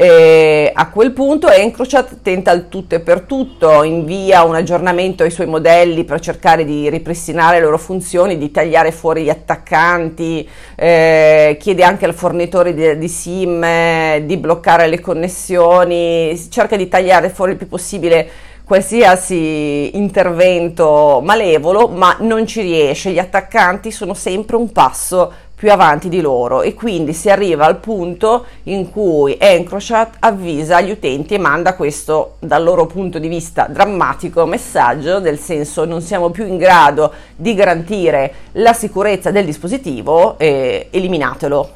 E 0.00 0.70
a 0.72 0.90
quel 0.90 1.10
punto 1.10 1.50
Encrochat 1.50 2.18
tenta 2.22 2.52
il 2.52 2.68
tutto 2.68 2.94
e 2.94 3.00
per 3.00 3.22
tutto, 3.22 3.82
invia 3.82 4.44
un 4.44 4.54
aggiornamento 4.54 5.24
ai 5.24 5.32
suoi 5.32 5.48
modelli 5.48 6.04
per 6.04 6.20
cercare 6.20 6.64
di 6.64 6.88
ripristinare 6.88 7.58
le 7.58 7.64
loro 7.64 7.78
funzioni, 7.78 8.38
di 8.38 8.52
tagliare 8.52 8.92
fuori 8.92 9.24
gli 9.24 9.28
attaccanti, 9.28 10.48
eh, 10.76 11.56
chiede 11.58 11.82
anche 11.82 12.04
al 12.04 12.14
fornitore 12.14 12.74
di, 12.74 12.96
di 12.96 13.08
SIM 13.08 13.60
eh, 13.64 14.22
di 14.24 14.36
bloccare 14.36 14.86
le 14.86 15.00
connessioni, 15.00 16.38
cerca 16.48 16.76
di 16.76 16.86
tagliare 16.86 17.28
fuori 17.28 17.50
il 17.50 17.58
più 17.58 17.66
possibile 17.66 18.30
qualsiasi 18.62 19.96
intervento 19.96 21.20
malevolo, 21.24 21.88
ma 21.88 22.18
non 22.20 22.46
ci 22.46 22.60
riesce, 22.60 23.10
gli 23.10 23.18
attaccanti 23.18 23.90
sono 23.90 24.14
sempre 24.14 24.54
un 24.54 24.70
passo 24.70 25.32
più 25.58 25.72
avanti 25.72 26.08
di 26.08 26.20
loro 26.20 26.62
e 26.62 26.72
quindi 26.72 27.12
si 27.12 27.28
arriva 27.28 27.66
al 27.66 27.78
punto 27.78 28.46
in 28.64 28.92
cui 28.92 29.36
Encrochat 29.36 30.18
avvisa 30.20 30.80
gli 30.80 30.92
utenti 30.92 31.34
e 31.34 31.38
manda 31.38 31.74
questo 31.74 32.36
dal 32.38 32.62
loro 32.62 32.86
punto 32.86 33.18
di 33.18 33.26
vista 33.26 33.66
drammatico 33.68 34.46
messaggio 34.46 35.18
del 35.18 35.36
senso 35.36 35.84
non 35.84 36.00
siamo 36.00 36.30
più 36.30 36.46
in 36.46 36.58
grado 36.58 37.12
di 37.34 37.54
garantire 37.54 38.32
la 38.52 38.72
sicurezza 38.72 39.32
del 39.32 39.44
dispositivo 39.44 40.38
eh, 40.38 40.86
eliminatelo. 40.92 41.70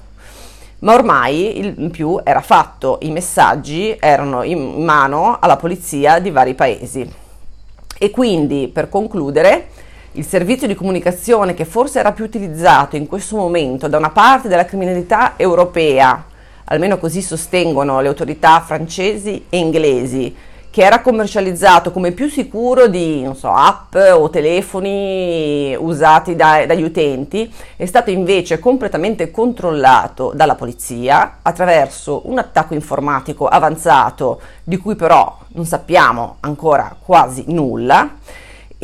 Ma 0.79 0.95
ormai 0.95 1.59
il 1.59 1.91
più 1.91 2.21
era 2.23 2.41
fatto. 2.41 2.99
I 3.03 3.11
messaggi 3.11 3.97
erano 3.99 4.45
in 4.45 4.85
mano 4.85 5.39
alla 5.41 5.57
polizia 5.57 6.21
di 6.21 6.31
vari 6.31 6.55
paesi. 6.55 7.09
E 7.99 8.11
quindi 8.11 8.69
per 8.73 8.89
concludere 8.89 9.69
il 10.13 10.27
servizio 10.27 10.67
di 10.67 10.75
comunicazione 10.75 11.55
che 11.55 11.65
forse 11.65 11.99
era 11.99 12.13
più 12.13 12.25
utilizzato 12.25 12.97
in 12.97 13.07
questo 13.07 13.37
momento 13.37 13.89
da 13.89 13.97
una 13.97 14.11
parte 14.11 14.47
della 14.47 14.67
criminalità 14.67 15.35
europea, 15.37 16.25
almeno 16.65 16.99
così 16.99 17.23
sostengono 17.23 18.01
le 18.03 18.09
autorità 18.09 18.61
francesi 18.61 19.47
e 19.49 19.57
inglesi, 19.57 20.35
che 20.69 20.83
era 20.83 21.01
commercializzato 21.01 21.93
come 21.93 22.13
più 22.13 22.29
sicuro 22.29 22.89
di 22.89 23.27
so, 23.35 23.53
app 23.53 23.95
o 23.95 24.29
telefoni 24.29 25.75
usati 25.79 26.37
da, 26.37 26.67
dagli 26.67 26.83
utenti, 26.83 27.51
è 27.77 27.87
stato 27.87 28.11
invece 28.11 28.59
completamente 28.59 29.31
controllato 29.31 30.33
dalla 30.35 30.57
polizia 30.57 31.39
attraverso 31.41 32.23
un 32.25 32.37
attacco 32.37 32.75
informatico 32.75 33.49
avanzato 33.49 34.41
di 34.63 34.77
cui 34.77 34.95
però 34.95 35.39
non 35.49 35.65
sappiamo 35.65 36.37
ancora 36.41 36.97
quasi 37.03 37.45
nulla 37.47 38.11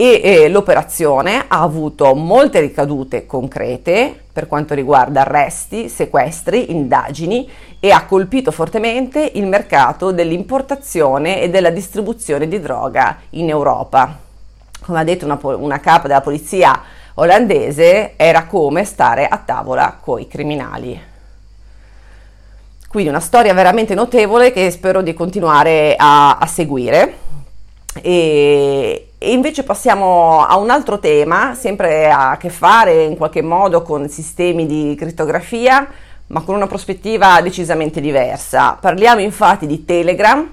e 0.01 0.21
eh, 0.23 0.49
l'operazione 0.49 1.47
ha 1.49 1.61
avuto 1.61 2.15
molte 2.15 2.61
ricadute 2.61 3.27
concrete 3.27 4.27
per 4.33 4.47
quanto 4.47 4.73
riguarda 4.75 5.23
arresti, 5.23 5.89
sequestri, 5.89 6.71
indagini 6.71 7.51
e 7.81 7.91
ha 7.91 8.05
colpito 8.05 8.53
fortemente 8.53 9.33
il 9.35 9.45
mercato 9.49 10.13
dell'importazione 10.13 11.43
e 11.43 11.51
della 11.51 11.71
distribuzione 11.71 12.47
di 12.47 12.61
droga 12.61 13.19
in 13.31 13.49
Europa. 13.49 14.17
Come 14.83 15.01
ha 15.01 15.03
detto 15.03 15.25
una, 15.25 15.41
una 15.57 15.81
capa 15.81 16.07
della 16.07 16.21
polizia 16.21 16.81
olandese, 17.15 18.13
era 18.15 18.45
come 18.45 18.85
stare 18.85 19.27
a 19.27 19.43
tavola 19.45 19.99
coi 20.01 20.29
criminali. 20.29 21.03
Quindi 22.89 23.11
una 23.11 23.19
storia 23.19 23.53
veramente 23.53 23.97
notevole 23.97 24.53
che 24.53 24.71
spero 24.71 25.03
di 25.03 25.13
continuare 25.13 25.97
a, 25.99 26.39
a 26.39 26.47
seguire. 26.47 27.27
E, 28.03 29.11
e 29.19 29.33
invece 29.33 29.63
passiamo 29.65 30.45
a 30.45 30.57
un 30.57 30.71
altro 30.71 30.99
tema, 30.99 31.55
sempre 31.55 32.11
a 32.11 32.37
che 32.39 32.51
fare 32.51 33.05
in 33.05 33.17
qualche 33.17 33.43
modo 33.43 33.83
con 33.83 34.09
sistemi 34.09 34.67
di 34.67 34.95
crittografia, 34.97 35.87
ma 36.29 36.43
con 36.43 36.55
una 36.55 36.67
prospettiva 36.67 37.41
decisamente 37.41 38.01
diversa. 38.01 38.79
Parliamo 38.81 39.21
infatti 39.21 39.67
di 39.67 39.85
Telegram 39.85 40.49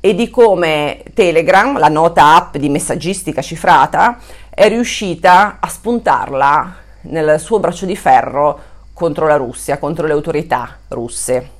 e 0.00 0.14
di 0.14 0.30
come 0.30 1.02
Telegram, 1.12 1.78
la 1.78 1.88
nota 1.88 2.36
app 2.36 2.56
di 2.56 2.68
messaggistica 2.68 3.42
cifrata, 3.42 4.18
è 4.48 4.68
riuscita 4.68 5.58
a 5.60 5.68
spuntarla 5.68 6.76
nel 7.02 7.38
suo 7.38 7.58
braccio 7.58 7.84
di 7.86 7.96
ferro 7.96 8.60
contro 8.92 9.26
la 9.26 9.36
Russia, 9.36 9.78
contro 9.78 10.06
le 10.06 10.12
autorità 10.12 10.78
russe. 10.88 11.50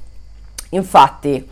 Infatti, 0.71 1.49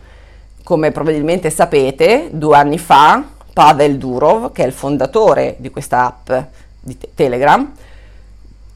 come 0.63 0.91
probabilmente 0.91 1.49
sapete, 1.49 2.29
due 2.31 2.57
anni 2.57 2.77
fa 2.77 3.23
Pavel 3.57 3.97
Durov, 3.97 4.51
che 4.51 4.61
è 4.61 4.67
il 4.67 4.71
fondatore 4.71 5.55
di 5.57 5.71
questa 5.71 6.05
app 6.05 6.45
di 6.79 6.95
te- 6.95 7.09
Telegram, 7.15 7.71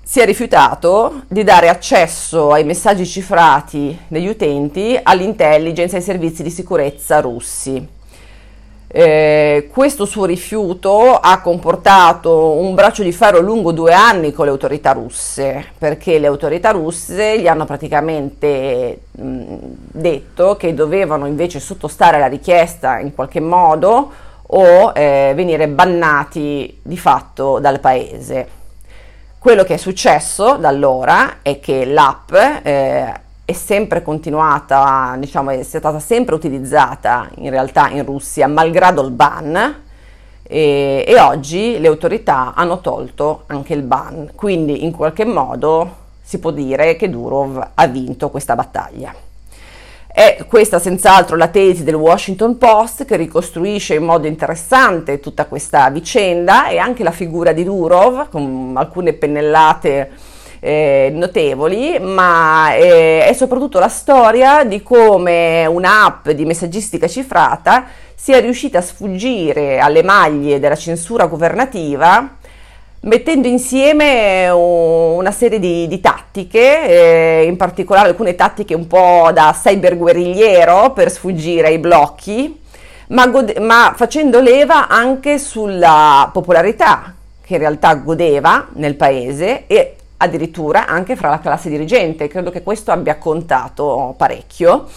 si 0.01 0.19
è 0.19 0.25
rifiutato 0.25 1.21
di 1.27 1.43
dare 1.43 1.69
accesso 1.69 2.51
ai 2.51 2.63
messaggi 2.63 3.05
cifrati 3.05 3.95
degli 4.07 4.25
utenti 4.25 4.99
all'intelligence 4.99 5.93
e 5.93 5.97
ai 5.99 6.03
servizi 6.03 6.41
di 6.41 6.49
sicurezza 6.49 7.21
russi. 7.21 7.87
Eh, 8.87 9.69
questo 9.71 10.05
suo 10.05 10.25
rifiuto 10.25 11.15
ha 11.15 11.39
comportato 11.41 12.53
un 12.53 12.73
braccio 12.73 13.03
di 13.03 13.11
ferro 13.11 13.39
lungo 13.39 13.71
due 13.71 13.93
anni 13.93 14.33
con 14.33 14.45
le 14.45 14.51
autorità 14.51 14.93
russe, 14.93 15.63
perché 15.77 16.17
le 16.17 16.25
autorità 16.25 16.71
russe 16.71 17.39
gli 17.39 17.47
hanno 17.47 17.65
praticamente 17.65 19.01
mh, 19.11 19.55
detto 19.91 20.55
che 20.55 20.73
dovevano 20.73 21.27
invece 21.27 21.59
sottostare 21.59 22.15
alla 22.15 22.25
richiesta 22.25 22.97
in 22.97 23.13
qualche 23.13 23.39
modo 23.39 24.29
o 24.53 24.91
eh, 24.93 25.33
venire 25.35 25.67
bannati 25.67 26.79
di 26.81 26.97
fatto 26.97 27.59
dal 27.59 27.79
paese. 27.79 28.59
Quello 29.37 29.63
che 29.63 29.75
è 29.75 29.77
successo 29.77 30.57
da 30.57 30.67
allora 30.67 31.37
è 31.41 31.59
che 31.59 31.85
l'app 31.85 32.31
eh, 32.33 33.13
è 33.43 33.53
sempre 33.53 34.01
continuata, 34.01 35.15
diciamo, 35.17 35.49
è 35.51 35.63
stata 35.63 35.99
sempre 35.99 36.35
utilizzata 36.35 37.29
in 37.35 37.49
realtà 37.49 37.89
in 37.89 38.05
Russia, 38.05 38.47
malgrado 38.47 39.01
il 39.01 39.11
ban, 39.11 39.81
e, 40.43 41.05
e 41.07 41.19
oggi 41.19 41.79
le 41.79 41.87
autorità 41.87 42.53
hanno 42.53 42.81
tolto 42.81 43.43
anche 43.47 43.73
il 43.73 43.81
ban. 43.81 44.31
Quindi 44.35 44.83
in 44.83 44.91
qualche 44.91 45.25
modo 45.25 45.95
si 46.21 46.39
può 46.39 46.51
dire 46.51 46.95
che 46.95 47.09
Durov 47.09 47.69
ha 47.73 47.87
vinto 47.87 48.29
questa 48.29 48.55
battaglia. 48.55 49.30
È 50.13 50.43
questa 50.45 50.77
senz'altro 50.77 51.37
la 51.37 51.47
tesi 51.47 51.85
del 51.85 51.93
Washington 51.95 52.57
Post 52.57 53.05
che 53.05 53.15
ricostruisce 53.15 53.93
in 53.93 54.03
modo 54.03 54.27
interessante 54.27 55.21
tutta 55.21 55.45
questa 55.45 55.89
vicenda 55.89 56.67
e 56.67 56.79
anche 56.79 57.01
la 57.01 57.11
figura 57.11 57.53
di 57.53 57.63
Durov 57.63 58.27
con 58.29 58.73
alcune 58.75 59.13
pennellate 59.13 60.11
eh, 60.59 61.11
notevoli, 61.13 61.97
ma 62.01 62.75
eh, 62.75 63.25
è 63.25 63.31
soprattutto 63.31 63.79
la 63.79 63.87
storia 63.87 64.65
di 64.65 64.83
come 64.83 65.65
un'app 65.65 66.27
di 66.31 66.43
messaggistica 66.43 67.07
cifrata 67.07 67.85
sia 68.13 68.41
riuscita 68.41 68.79
a 68.79 68.81
sfuggire 68.81 69.79
alle 69.79 70.03
maglie 70.03 70.59
della 70.59 70.75
censura 70.75 71.27
governativa 71.27 72.35
mettendo 73.01 73.47
insieme 73.47 74.49
una 74.49 75.31
serie 75.31 75.59
di, 75.59 75.87
di 75.87 75.99
tattiche, 75.99 77.41
eh, 77.41 77.45
in 77.45 77.57
particolare 77.57 78.09
alcune 78.09 78.35
tattiche 78.35 78.75
un 78.75 78.87
po' 78.87 79.29
da 79.33 79.55
cyberguerrigliero 79.59 80.91
per 80.91 81.09
sfuggire 81.09 81.67
ai 81.67 81.79
blocchi, 81.79 82.59
ma, 83.07 83.27
gode- 83.27 83.59
ma 83.59 83.93
facendo 83.95 84.39
leva 84.39 84.87
anche 84.87 85.39
sulla 85.39 86.29
popolarità 86.31 87.15
che 87.43 87.53
in 87.53 87.59
realtà 87.59 87.95
godeva 87.95 88.67
nel 88.73 88.95
paese 88.95 89.65
e 89.67 89.95
addirittura 90.17 90.85
anche 90.85 91.15
fra 91.15 91.29
la 91.29 91.39
classe 91.39 91.69
dirigente. 91.69 92.27
Credo 92.27 92.51
che 92.51 92.61
questo 92.61 92.91
abbia 92.91 93.17
contato 93.17 94.13
parecchio 94.15 94.87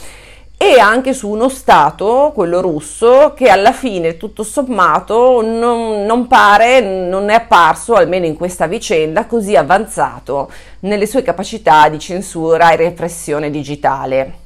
e 0.56 0.78
anche 0.78 1.12
su 1.12 1.28
uno 1.28 1.48
Stato, 1.48 2.32
quello 2.34 2.60
russo, 2.60 3.34
che 3.34 3.48
alla 3.48 3.72
fine 3.72 4.16
tutto 4.16 4.42
sommato 4.42 5.42
non, 5.42 6.04
non, 6.04 6.26
pare, 6.26 6.80
non 6.80 7.28
è 7.28 7.34
apparso, 7.34 7.94
almeno 7.94 8.24
in 8.24 8.36
questa 8.36 8.66
vicenda, 8.66 9.26
così 9.26 9.56
avanzato 9.56 10.50
nelle 10.80 11.06
sue 11.06 11.22
capacità 11.22 11.88
di 11.88 11.98
censura 11.98 12.70
e 12.70 12.76
repressione 12.76 13.50
digitale. 13.50 14.42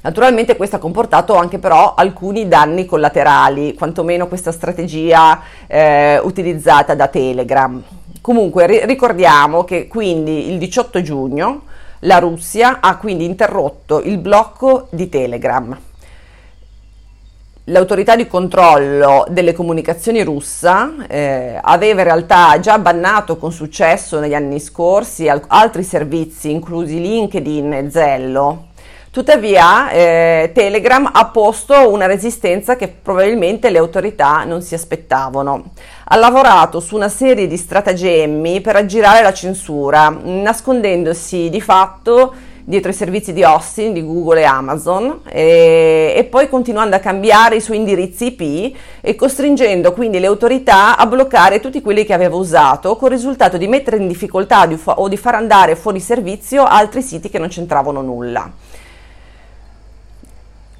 Naturalmente 0.00 0.56
questo 0.56 0.76
ha 0.76 0.78
comportato 0.78 1.34
anche 1.34 1.58
però 1.58 1.94
alcuni 1.94 2.46
danni 2.46 2.86
collaterali, 2.86 3.74
quantomeno 3.74 4.28
questa 4.28 4.52
strategia 4.52 5.42
eh, 5.66 6.18
utilizzata 6.22 6.94
da 6.94 7.08
Telegram. 7.08 7.82
Comunque 8.20 8.66
ri- 8.66 8.86
ricordiamo 8.86 9.64
che 9.64 9.88
quindi 9.88 10.50
il 10.50 10.58
18 10.58 11.02
giugno 11.02 11.62
la 12.00 12.18
Russia 12.18 12.78
ha 12.80 12.96
quindi 12.96 13.24
interrotto 13.24 14.00
il 14.02 14.18
blocco 14.18 14.88
di 14.90 15.08
Telegram. 15.08 15.76
L'autorità 17.64 18.16
di 18.16 18.26
controllo 18.26 19.26
delle 19.28 19.52
comunicazioni 19.52 20.22
russa 20.22 21.06
eh, 21.06 21.58
aveva 21.60 22.00
in 22.00 22.06
realtà 22.06 22.58
già 22.60 22.78
bannato 22.78 23.36
con 23.36 23.52
successo 23.52 24.20
negli 24.20 24.32
anni 24.32 24.58
scorsi 24.58 25.28
altri 25.28 25.82
servizi, 25.82 26.50
inclusi 26.50 26.98
LinkedIn 26.98 27.72
e 27.74 27.90
Zello, 27.90 28.68
Tuttavia 29.10 29.90
eh, 29.90 30.50
Telegram 30.54 31.10
ha 31.12 31.26
posto 31.26 31.90
una 31.90 32.06
resistenza 32.06 32.76
che 32.76 32.88
probabilmente 32.88 33.70
le 33.70 33.78
autorità 33.78 34.44
non 34.44 34.60
si 34.60 34.74
aspettavano. 34.74 35.72
Ha 36.10 36.16
lavorato 36.16 36.80
su 36.80 36.94
una 36.94 37.10
serie 37.10 37.46
di 37.46 37.58
stratagemmi 37.58 38.62
per 38.62 38.76
aggirare 38.76 39.22
la 39.22 39.34
censura, 39.34 40.08
nascondendosi 40.08 41.50
di 41.50 41.60
fatto 41.60 42.32
dietro 42.64 42.90
i 42.90 42.94
servizi 42.94 43.34
di 43.34 43.42
hosting 43.42 43.92
di 43.92 44.02
Google 44.02 44.40
e 44.40 44.44
Amazon 44.44 45.20
e, 45.28 46.14
e, 46.16 46.24
poi 46.24 46.48
continuando 46.48 46.96
a 46.96 46.98
cambiare 46.98 47.56
i 47.56 47.60
suoi 47.60 47.76
indirizzi 47.76 48.34
IP 48.38 48.76
e 49.02 49.14
costringendo 49.16 49.92
quindi 49.92 50.18
le 50.18 50.26
autorità 50.28 50.96
a 50.96 51.04
bloccare 51.04 51.60
tutti 51.60 51.82
quelli 51.82 52.06
che 52.06 52.14
aveva 52.14 52.36
usato 52.36 52.96
con 52.96 53.10
il 53.10 53.16
risultato 53.16 53.58
di 53.58 53.68
mettere 53.68 53.98
in 53.98 54.08
difficoltà 54.08 54.64
di 54.64 54.78
o 54.82 55.08
di 55.08 55.16
far 55.18 55.34
andare 55.34 55.76
fuori 55.76 56.00
servizio 56.00 56.64
altri 56.64 57.02
siti 57.02 57.28
che 57.28 57.38
non 57.38 57.48
c'entravano 57.48 58.00
nulla. 58.00 58.50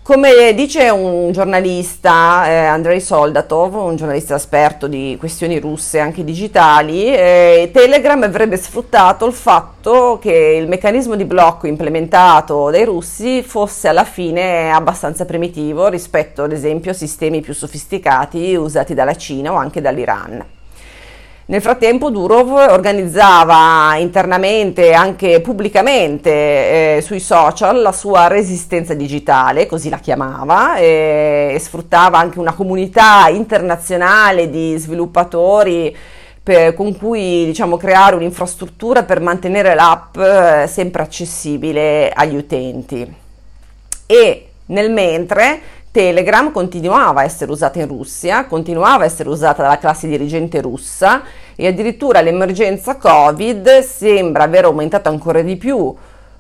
Come 0.08 0.54
dice 0.54 0.88
un 0.88 1.32
giornalista, 1.32 2.48
eh, 2.48 2.64
Andrei 2.64 2.98
Soldatov, 2.98 3.74
un 3.74 3.96
giornalista 3.96 4.36
esperto 4.36 4.86
di 4.86 5.16
questioni 5.18 5.58
russe 5.58 5.98
anche 5.98 6.24
digitali, 6.24 7.14
eh, 7.14 7.68
Telegram 7.74 8.22
avrebbe 8.22 8.56
sfruttato 8.56 9.26
il 9.26 9.34
fatto 9.34 10.18
che 10.18 10.32
il 10.58 10.66
meccanismo 10.66 11.14
di 11.14 11.26
blocco 11.26 11.66
implementato 11.66 12.70
dai 12.70 12.86
russi 12.86 13.42
fosse 13.42 13.88
alla 13.88 14.04
fine 14.04 14.72
abbastanza 14.72 15.26
primitivo 15.26 15.88
rispetto 15.88 16.44
ad 16.44 16.52
esempio 16.52 16.92
a 16.92 16.94
sistemi 16.94 17.42
più 17.42 17.52
sofisticati 17.52 18.54
usati 18.54 18.94
dalla 18.94 19.14
Cina 19.14 19.52
o 19.52 19.56
anche 19.56 19.82
dall'Iran. 19.82 20.56
Nel 21.50 21.62
frattempo 21.62 22.10
Durov 22.10 22.50
organizzava 22.50 23.96
internamente 23.96 24.88
e 24.88 24.92
anche 24.92 25.40
pubblicamente 25.40 26.28
eh, 26.96 27.00
sui 27.00 27.20
social 27.20 27.80
la 27.80 27.92
sua 27.92 28.26
resistenza 28.26 28.92
digitale, 28.92 29.64
così 29.64 29.88
la 29.88 29.96
chiamava, 29.96 30.76
e, 30.76 31.52
e 31.54 31.58
sfruttava 31.58 32.18
anche 32.18 32.38
una 32.38 32.52
comunità 32.52 33.28
internazionale 33.30 34.50
di 34.50 34.76
sviluppatori 34.76 35.96
per, 36.42 36.74
con 36.74 36.94
cui 36.98 37.46
diciamo, 37.46 37.78
creare 37.78 38.14
un'infrastruttura 38.16 39.04
per 39.04 39.20
mantenere 39.20 39.74
l'app 39.74 40.18
eh, 40.18 40.66
sempre 40.68 41.00
accessibile 41.00 42.12
agli 42.14 42.36
utenti. 42.36 43.10
E 44.04 44.48
nel 44.66 44.90
mentre 44.90 45.60
Telegram 45.90 46.52
continuava 46.52 47.22
a 47.22 47.24
essere 47.24 47.50
usata 47.50 47.80
in 47.80 47.88
Russia, 47.88 48.44
continuava 48.44 49.04
a 49.04 49.06
essere 49.06 49.30
usata 49.30 49.62
dalla 49.62 49.78
classe 49.78 50.06
dirigente 50.06 50.60
russa 50.60 51.22
e 51.60 51.66
addirittura 51.66 52.20
l'emergenza 52.20 52.98
Covid 52.98 53.80
sembra 53.80 54.44
aver 54.44 54.66
aumentato 54.66 55.08
ancora 55.08 55.42
di 55.42 55.56
più 55.56 55.92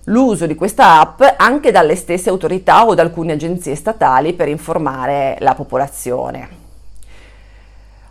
l'uso 0.04 0.46
di 0.46 0.54
questa 0.54 1.00
app 1.00 1.20
anche 1.36 1.72
dalle 1.72 1.96
stesse 1.96 2.30
autorità 2.30 2.86
o 2.86 2.94
da 2.94 3.02
alcune 3.02 3.32
agenzie 3.32 3.74
statali 3.74 4.32
per 4.34 4.46
informare 4.46 5.36
la 5.40 5.54
popolazione. 5.54 6.57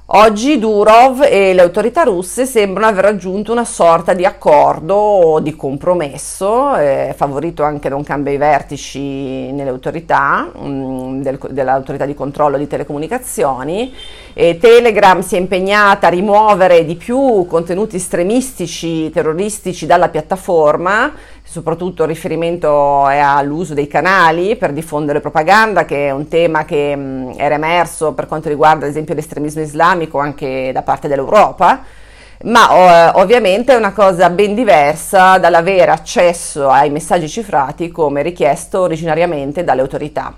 Oggi 0.10 0.58
Durov 0.58 1.22
e 1.24 1.54
le 1.54 1.62
autorità 1.62 2.04
russe 2.04 2.46
sembrano 2.46 2.88
aver 2.88 3.04
raggiunto 3.04 3.52
una 3.52 3.66
sorta 3.66 4.14
di 4.14 4.24
accordo 4.24 4.96
o 4.96 5.40
di 5.42 5.54
compromesso, 5.54 6.78
eh, 6.78 7.14
favorito 7.14 7.62
anche 7.64 7.90
da 7.90 7.98
un 7.98 8.06
cambio 8.06 8.32
ai 8.32 8.38
vertici 8.38 9.52
nelle 9.52 9.70
autorità, 9.70 10.50
mh, 10.50 10.66
mm, 10.66 11.22
del, 11.22 11.38
dell'autorità 11.50 12.06
di 12.06 12.14
controllo 12.14 12.58
di 12.58 12.68
telecomunicazioni. 12.68 13.94
E 14.34 14.58
Telegram 14.58 15.20
si 15.20 15.36
è 15.36 15.40
impegnata 15.40 16.08
a 16.08 16.12
rimuovere 16.12 16.86
di 16.86 16.96
più 16.96 17.46
contenuti 17.46 17.98
estremistici, 17.98 19.10
terroristici 19.10 19.86
dalla 19.86 20.08
piattaforma, 20.08 21.12
soprattutto 21.50 22.04
il 22.04 22.10
riferimento 22.10 23.08
è 23.08 23.20
all'uso 23.20 23.74
dei 23.74 23.88
canali 23.88 24.58
per 24.58 24.74
diffondere 24.74 25.22
propaganda, 25.22 25.86
che 25.86 26.08
è 26.08 26.12
un 26.12 26.28
tema 26.28 26.66
che 26.66 26.94
mh, 26.94 27.36
era 27.38 27.56
emerso 27.56 28.12
per 28.12 28.28
quanto 28.28 28.50
riguarda 28.50 28.84
ad 28.84 28.92
esempio 28.92 29.16
l'estremismo 29.16 29.62
islamico 29.62 30.20
anche 30.20 30.72
da 30.74 30.82
parte 30.82 31.08
dell'Europa, 31.08 31.84
ma 32.44 33.14
oh, 33.14 33.22
ovviamente 33.22 33.74
è 33.74 33.78
una 33.78 33.94
cosa 33.94 34.30
ben 34.30 34.56
diversa 34.56 35.38
dall'avere 35.38 35.90
accesso 35.90 36.70
ai 36.70 36.90
messaggi 36.90 37.30
cifrati 37.30 37.90
come 37.90 38.22
richiesto 38.22 38.82
originariamente 38.82 39.64
dalle 39.64 39.82
autorità. 39.82 40.36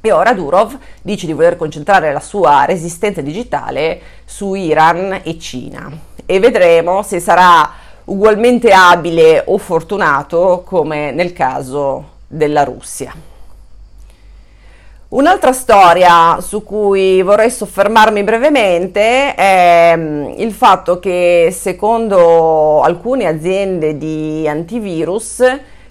E 0.00 0.12
ora 0.12 0.34
Durov 0.34 0.76
dice 1.00 1.24
di 1.24 1.32
voler 1.32 1.56
concentrare 1.56 2.12
la 2.12 2.20
sua 2.20 2.66
resistenza 2.66 3.22
digitale 3.22 3.98
su 4.26 4.52
Iran 4.52 5.20
e 5.22 5.38
Cina 5.38 5.90
e 6.26 6.38
vedremo 6.38 7.02
se 7.02 7.20
sarà 7.20 7.82
ugualmente 8.04 8.72
abile 8.72 9.42
o 9.46 9.58
fortunato 9.58 10.62
come 10.66 11.10
nel 11.12 11.32
caso 11.32 12.10
della 12.26 12.64
Russia. 12.64 13.12
Un'altra 15.14 15.52
storia 15.52 16.40
su 16.40 16.64
cui 16.64 17.22
vorrei 17.22 17.48
soffermarmi 17.48 18.24
brevemente 18.24 19.34
è 19.34 19.94
mm, 19.96 20.24
il 20.38 20.52
fatto 20.52 20.98
che 20.98 21.50
secondo 21.56 22.80
alcune 22.80 23.26
aziende 23.26 23.96
di 23.96 24.48
antivirus 24.48 25.44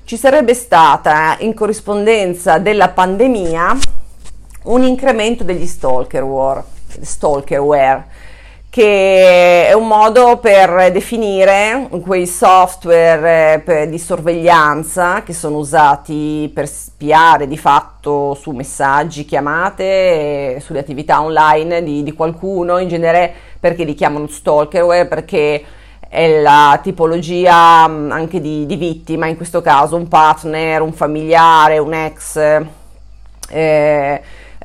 ci 0.03 0.17
sarebbe 0.17 0.53
stata 0.53 1.37
in 1.39 1.53
corrispondenza 1.53 2.57
della 2.57 2.89
pandemia 2.89 3.77
un 4.63 4.83
incremento 4.83 5.45
degli 5.45 5.65
stalkerware, 5.65 6.63
stalkerware 7.01 8.05
che 8.73 9.67
è 9.67 9.73
un 9.73 9.85
modo 9.85 10.37
per 10.37 10.91
definire 10.91 11.87
quei 12.01 12.25
software 12.25 13.63
eh, 13.63 13.87
di 13.87 13.99
sorveglianza 13.99 15.21
che 15.21 15.31
sono 15.31 15.57
usati 15.57 16.49
per 16.51 16.67
spiare 16.67 17.47
di 17.47 17.55
fatto 17.55 18.33
su 18.33 18.49
messaggi, 18.49 19.25
chiamate, 19.25 20.59
sulle 20.59 20.79
attività 20.79 21.21
online 21.21 21.83
di, 21.83 22.01
di 22.01 22.13
qualcuno, 22.13 22.79
in 22.79 22.87
genere 22.87 23.31
perché 23.59 23.83
li 23.83 23.93
chiamano 23.93 24.25
stalkerware, 24.25 25.05
perché 25.05 25.63
è 26.09 26.41
la 26.41 26.79
tipologia 26.81 27.87
mm, 27.87 28.09
anche 28.09 28.41
di, 28.41 28.65
di 28.65 28.75
vittima, 28.75 29.27
in 29.27 29.35
questo 29.35 29.61
caso 29.61 29.97
un 29.97 30.07
partner, 30.07 30.81
un 30.81 30.93
familiare, 30.93 31.77
un 31.77 31.93
ex. 31.93 32.37
Eh, 33.49 34.21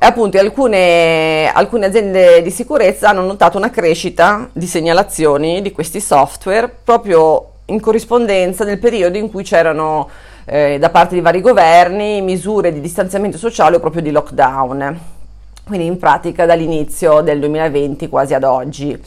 appunto 0.07 0.39
alcune, 0.39 1.51
alcune 1.53 1.87
aziende 1.87 2.43
di 2.43 2.51
sicurezza 2.51 3.09
hanno 3.09 3.23
notato 3.23 3.57
una 3.57 3.71
crescita 3.71 4.49
di 4.53 4.67
segnalazioni 4.67 5.61
di 5.63 5.73
questi 5.73 6.01
software 6.01 6.69
proprio 6.85 7.53
in 7.67 7.81
corrispondenza 7.81 8.65
del 8.65 8.79
periodo 8.79 9.19
in 9.19 9.31
cui 9.31 9.43
c'erano 9.43 10.09
eh, 10.45 10.79
da 10.79 10.91
parte 10.91 11.15
di 11.15 11.21
vari 11.21 11.41
governi 11.41 12.23
misure 12.23 12.73
di 12.73 12.81
distanziamento 12.81 13.37
sociale 13.37 13.77
o 13.77 13.81
proprio 13.81 14.03
di 14.03 14.11
lockdown, 14.11 15.01
quindi 15.67 15.87
in 15.87 15.99
pratica 15.99 16.47
dall'inizio 16.47 17.21
del 17.21 17.41
2020 17.41 18.09
quasi 18.09 18.35
ad 18.35 18.45
oggi. 18.45 18.99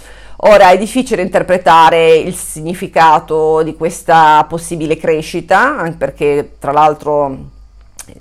Ora 0.43 0.71
è 0.71 0.77
difficile 0.77 1.21
interpretare 1.21 2.15
il 2.15 2.35
significato 2.35 3.61
di 3.61 3.75
questa 3.75 4.43
possibile 4.49 4.97
crescita, 4.97 5.77
anche 5.77 5.97
perché 5.97 6.53
tra 6.59 6.71
l'altro 6.71 7.37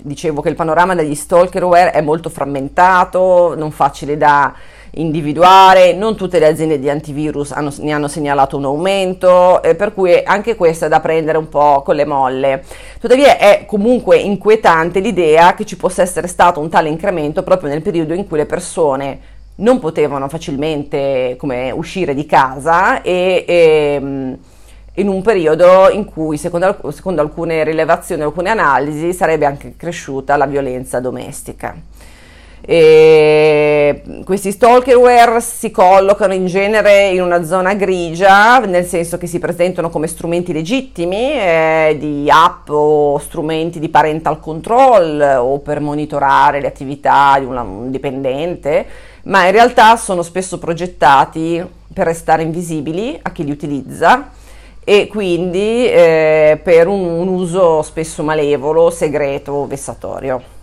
dicevo 0.01 0.41
che 0.41 0.49
il 0.49 0.55
panorama 0.55 0.95
degli 0.95 1.15
stalkerware 1.15 1.91
è 1.91 2.01
molto 2.01 2.29
frammentato, 2.29 3.55
non 3.55 3.71
facile 3.71 4.17
da, 4.17 4.53
individuare, 4.95 5.93
non 5.93 6.15
tutte 6.15 6.39
le 6.39 6.47
aziende 6.47 6.79
di 6.79 6.89
antivirus 6.89 7.51
hanno, 7.51 7.71
ne 7.79 7.91
hanno 7.91 8.07
segnalato 8.07 8.57
un 8.57 8.65
aumento, 8.65 9.61
eh, 9.63 9.75
per 9.75 9.93
cui 9.93 10.21
anche 10.23 10.55
questo 10.55 10.85
è 10.85 10.87
da 10.89 10.99
prendere 10.99 11.37
un 11.37 11.47
po' 11.47 11.81
con 11.83 11.95
le 11.95 12.05
molle. 12.05 12.63
Tuttavia 12.99 13.37
è 13.37 13.65
comunque 13.65 14.17
inquietante 14.17 14.99
l'idea 14.99 15.53
che 15.53 15.65
ci 15.65 15.77
possa 15.77 16.01
essere 16.01 16.27
stato 16.27 16.59
un 16.59 16.69
tale 16.69 16.89
incremento 16.89 17.43
proprio 17.43 17.69
nel 17.69 17.81
periodo 17.81 18.13
in 18.13 18.27
cui 18.27 18.37
le 18.37 18.45
persone 18.45 19.19
non 19.55 19.79
potevano 19.79 20.27
facilmente 20.27 21.35
come, 21.37 21.71
uscire 21.71 22.13
di 22.13 22.25
casa 22.25 23.01
e, 23.01 23.45
e 23.47 23.93
ehm, 24.01 24.37
in 24.95 25.07
un 25.07 25.21
periodo 25.21 25.89
in 25.89 26.05
cui, 26.05 26.37
secondo, 26.37 26.77
secondo 26.91 27.21
alcune 27.21 27.63
rilevazioni, 27.63 28.23
alcune 28.23 28.49
analisi, 28.49 29.13
sarebbe 29.13 29.45
anche 29.45 29.75
cresciuta 29.77 30.35
la 30.35 30.45
violenza 30.45 30.99
domestica. 30.99 31.75
E 32.63 34.03
questi 34.23 34.51
stalkerware 34.51 35.41
si 35.41 35.71
collocano 35.71 36.33
in 36.33 36.45
genere 36.45 37.09
in 37.09 37.21
una 37.21 37.43
zona 37.43 37.73
grigia, 37.73 38.59
nel 38.59 38.85
senso 38.85 39.17
che 39.17 39.25
si 39.25 39.39
presentano 39.39 39.89
come 39.89 40.05
strumenti 40.05 40.53
legittimi 40.53 41.33
eh, 41.33 41.95
di 41.97 42.29
app 42.29 42.69
o 42.69 43.17
strumenti 43.17 43.79
di 43.79 43.89
parental 43.89 44.39
control 44.39 45.37
o 45.39 45.57
per 45.59 45.79
monitorare 45.79 46.61
le 46.61 46.67
attività 46.67 47.37
di 47.39 47.45
una, 47.45 47.61
un 47.61 47.89
dipendente, 47.89 48.85
ma 49.23 49.45
in 49.45 49.53
realtà 49.53 49.95
sono 49.95 50.21
spesso 50.21 50.59
progettati 50.59 51.65
per 51.91 52.05
restare 52.05 52.43
invisibili 52.43 53.17
a 53.19 53.31
chi 53.31 53.43
li 53.43 53.51
utilizza 53.51 54.39
e 54.83 55.07
quindi 55.07 55.87
eh, 55.87 56.59
per 56.61 56.87
un, 56.87 57.03
un 57.03 57.27
uso 57.27 57.81
spesso 57.81 58.23
malevolo, 58.23 58.89
segreto 58.89 59.51
o 59.51 59.67
vessatorio 59.67 60.59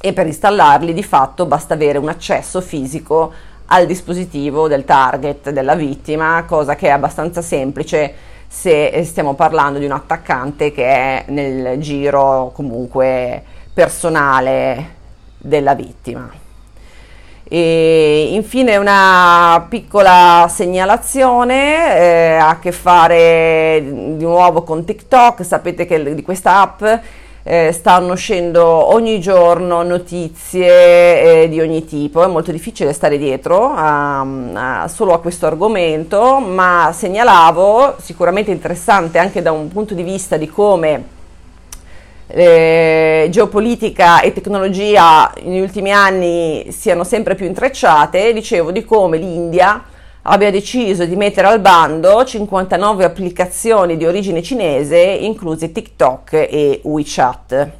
e 0.00 0.12
per 0.12 0.26
installarli 0.26 0.94
di 0.94 1.02
fatto 1.02 1.46
basta 1.46 1.74
avere 1.74 1.98
un 1.98 2.08
accesso 2.08 2.60
fisico 2.60 3.32
al 3.66 3.84
dispositivo 3.84 4.68
del 4.68 4.84
target 4.84 5.50
della 5.50 5.74
vittima, 5.74 6.44
cosa 6.46 6.74
che 6.74 6.86
è 6.86 6.90
abbastanza 6.90 7.42
semplice 7.42 8.14
se 8.46 9.02
stiamo 9.04 9.34
parlando 9.34 9.78
di 9.78 9.84
un 9.84 9.92
attaccante 9.92 10.72
che 10.72 10.86
è 10.86 11.24
nel 11.28 11.78
giro 11.80 12.50
comunque 12.54 13.42
personale 13.74 14.94
della 15.36 15.74
vittima. 15.74 16.46
E 17.50 18.28
infine 18.32 18.76
una 18.76 19.64
piccola 19.70 20.46
segnalazione 20.50 21.96
eh, 21.96 22.34
a 22.34 22.58
che 22.60 22.72
fare 22.72 23.82
di 23.82 24.22
nuovo 24.24 24.62
con 24.62 24.84
TikTok, 24.84 25.42
sapete 25.44 25.86
che 25.86 26.14
di 26.14 26.22
questa 26.22 26.60
app 26.60 26.84
eh, 27.42 27.72
stanno 27.72 28.12
uscendo 28.12 28.62
ogni 28.92 29.18
giorno 29.18 29.82
notizie 29.82 31.44
eh, 31.44 31.48
di 31.48 31.58
ogni 31.58 31.86
tipo, 31.86 32.22
è 32.22 32.26
molto 32.26 32.52
difficile 32.52 32.92
stare 32.92 33.16
dietro 33.16 33.72
a, 33.74 34.82
a, 34.82 34.88
solo 34.88 35.14
a 35.14 35.20
questo 35.20 35.46
argomento, 35.46 36.40
ma 36.40 36.90
segnalavo 36.92 37.96
sicuramente 37.98 38.50
interessante 38.50 39.16
anche 39.16 39.40
da 39.40 39.52
un 39.52 39.68
punto 39.68 39.94
di 39.94 40.02
vista 40.02 40.36
di 40.36 40.48
come 40.48 41.16
eh, 42.28 43.28
geopolitica 43.30 44.20
e 44.20 44.32
tecnologia 44.32 45.32
negli 45.42 45.60
ultimi 45.60 45.90
anni 45.90 46.66
siano 46.70 47.02
sempre 47.02 47.34
più 47.34 47.46
intrecciate, 47.46 48.32
dicevo 48.32 48.70
di 48.70 48.84
come 48.84 49.16
l'India 49.16 49.82
abbia 50.22 50.50
deciso 50.50 51.06
di 51.06 51.16
mettere 51.16 51.46
al 51.46 51.60
bando 51.60 52.22
59 52.22 53.04
applicazioni 53.04 53.96
di 53.96 54.04
origine 54.04 54.42
cinese, 54.42 54.98
incluse 54.98 55.72
TikTok 55.72 56.32
e 56.34 56.80
WeChat. 56.84 57.70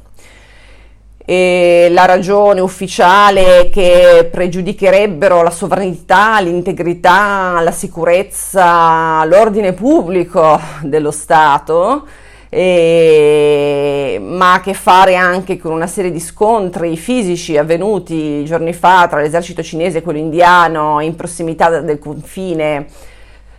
E 1.23 1.89
la 1.91 2.05
ragione 2.05 2.59
ufficiale 2.59 3.59
è 3.59 3.69
che 3.69 4.27
pregiudicherebbero 4.31 5.43
la 5.43 5.51
sovranità, 5.51 6.39
l'integrità, 6.41 7.59
la 7.61 7.71
sicurezza, 7.71 9.23
l'ordine 9.25 9.73
pubblico 9.73 10.59
dello 10.81 11.11
Stato 11.11 12.07
e, 12.49 14.19
ma 14.21 14.53
ha 14.53 14.55
a 14.55 14.59
che 14.59 14.73
fare 14.73 15.15
anche 15.15 15.57
con 15.57 15.71
una 15.71 15.85
serie 15.85 16.11
di 16.11 16.19
scontri 16.19 16.97
fisici 16.97 17.57
avvenuti 17.57 18.43
giorni 18.43 18.73
fa 18.73 19.07
tra 19.07 19.21
l'esercito 19.21 19.61
cinese 19.61 19.99
e 19.99 20.01
quello 20.01 20.17
indiano 20.17 20.99
in 20.99 21.15
prossimità 21.15 21.79
del 21.79 21.99
confine 21.99 22.87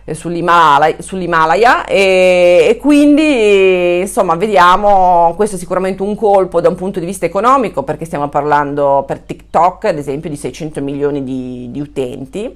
eh, 0.03 0.13
sull'Himalaya, 0.13 0.95
sull'Himalaya. 0.99 1.85
E, 1.85 2.67
e, 2.69 2.77
quindi 2.77 3.99
insomma 3.99 4.35
vediamo 4.35 5.33
questo 5.37 5.55
è 5.55 5.59
sicuramente 5.59 6.03
un 6.03 6.15
colpo 6.15 6.59
da 6.59 6.67
un 6.67 6.75
punto 6.75 6.99
di 6.99 7.05
vista 7.05 7.25
economico 7.25 7.83
perché 7.83 8.03
stiamo 8.03 8.27
parlando 8.27 9.05
per 9.07 9.19
TikTok 9.19 9.85
ad 9.85 9.97
esempio 9.97 10.29
di 10.29 10.35
600 10.35 10.81
milioni 10.81 11.23
di, 11.23 11.69
di 11.71 11.79
utenti 11.79 12.55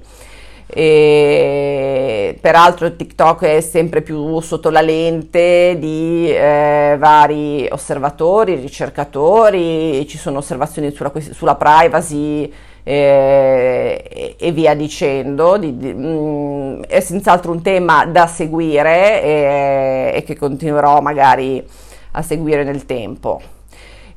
e 0.68 2.36
peraltro 2.40 2.94
TikTok 2.96 3.44
è 3.44 3.60
sempre 3.60 4.02
più 4.02 4.40
sotto 4.40 4.68
la 4.70 4.80
lente 4.80 5.76
di 5.78 6.28
eh, 6.28 6.96
vari 6.98 7.68
osservatori, 7.70 8.56
ricercatori, 8.56 10.06
ci 10.08 10.18
sono 10.18 10.38
osservazioni 10.38 10.90
sulla, 10.90 11.12
sulla 11.30 11.54
privacy 11.54 12.52
eh, 12.82 14.36
e 14.38 14.52
via 14.52 14.74
dicendo. 14.74 15.56
Di, 15.56 15.76
di, 15.76 15.92
mh, 15.92 16.06
mm, 16.06 16.82
è 16.82 17.00
senz'altro 17.00 17.52
un 17.52 17.62
tema 17.62 18.04
da 18.06 18.26
seguire 18.26 19.22
e, 19.22 20.12
e 20.16 20.22
che 20.24 20.36
continuerò 20.36 21.00
magari 21.00 21.64
a 22.12 22.22
seguire 22.22 22.64
nel 22.64 22.86
tempo. 22.86 23.40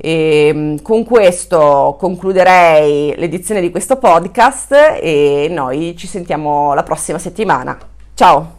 E 0.01 0.47
ehm, 0.47 0.81
con 0.81 1.03
questo 1.03 1.97
concluderei 1.99 3.15
l'edizione 3.17 3.59
di 3.59 3.69
questo 3.69 3.97
podcast 3.97 4.71
e 5.01 5.47
noi 5.49 5.95
ci 5.97 6.07
sentiamo 6.07 6.73
la 6.73 6.83
prossima 6.83 7.17
settimana. 7.17 7.77
Ciao! 8.13 8.58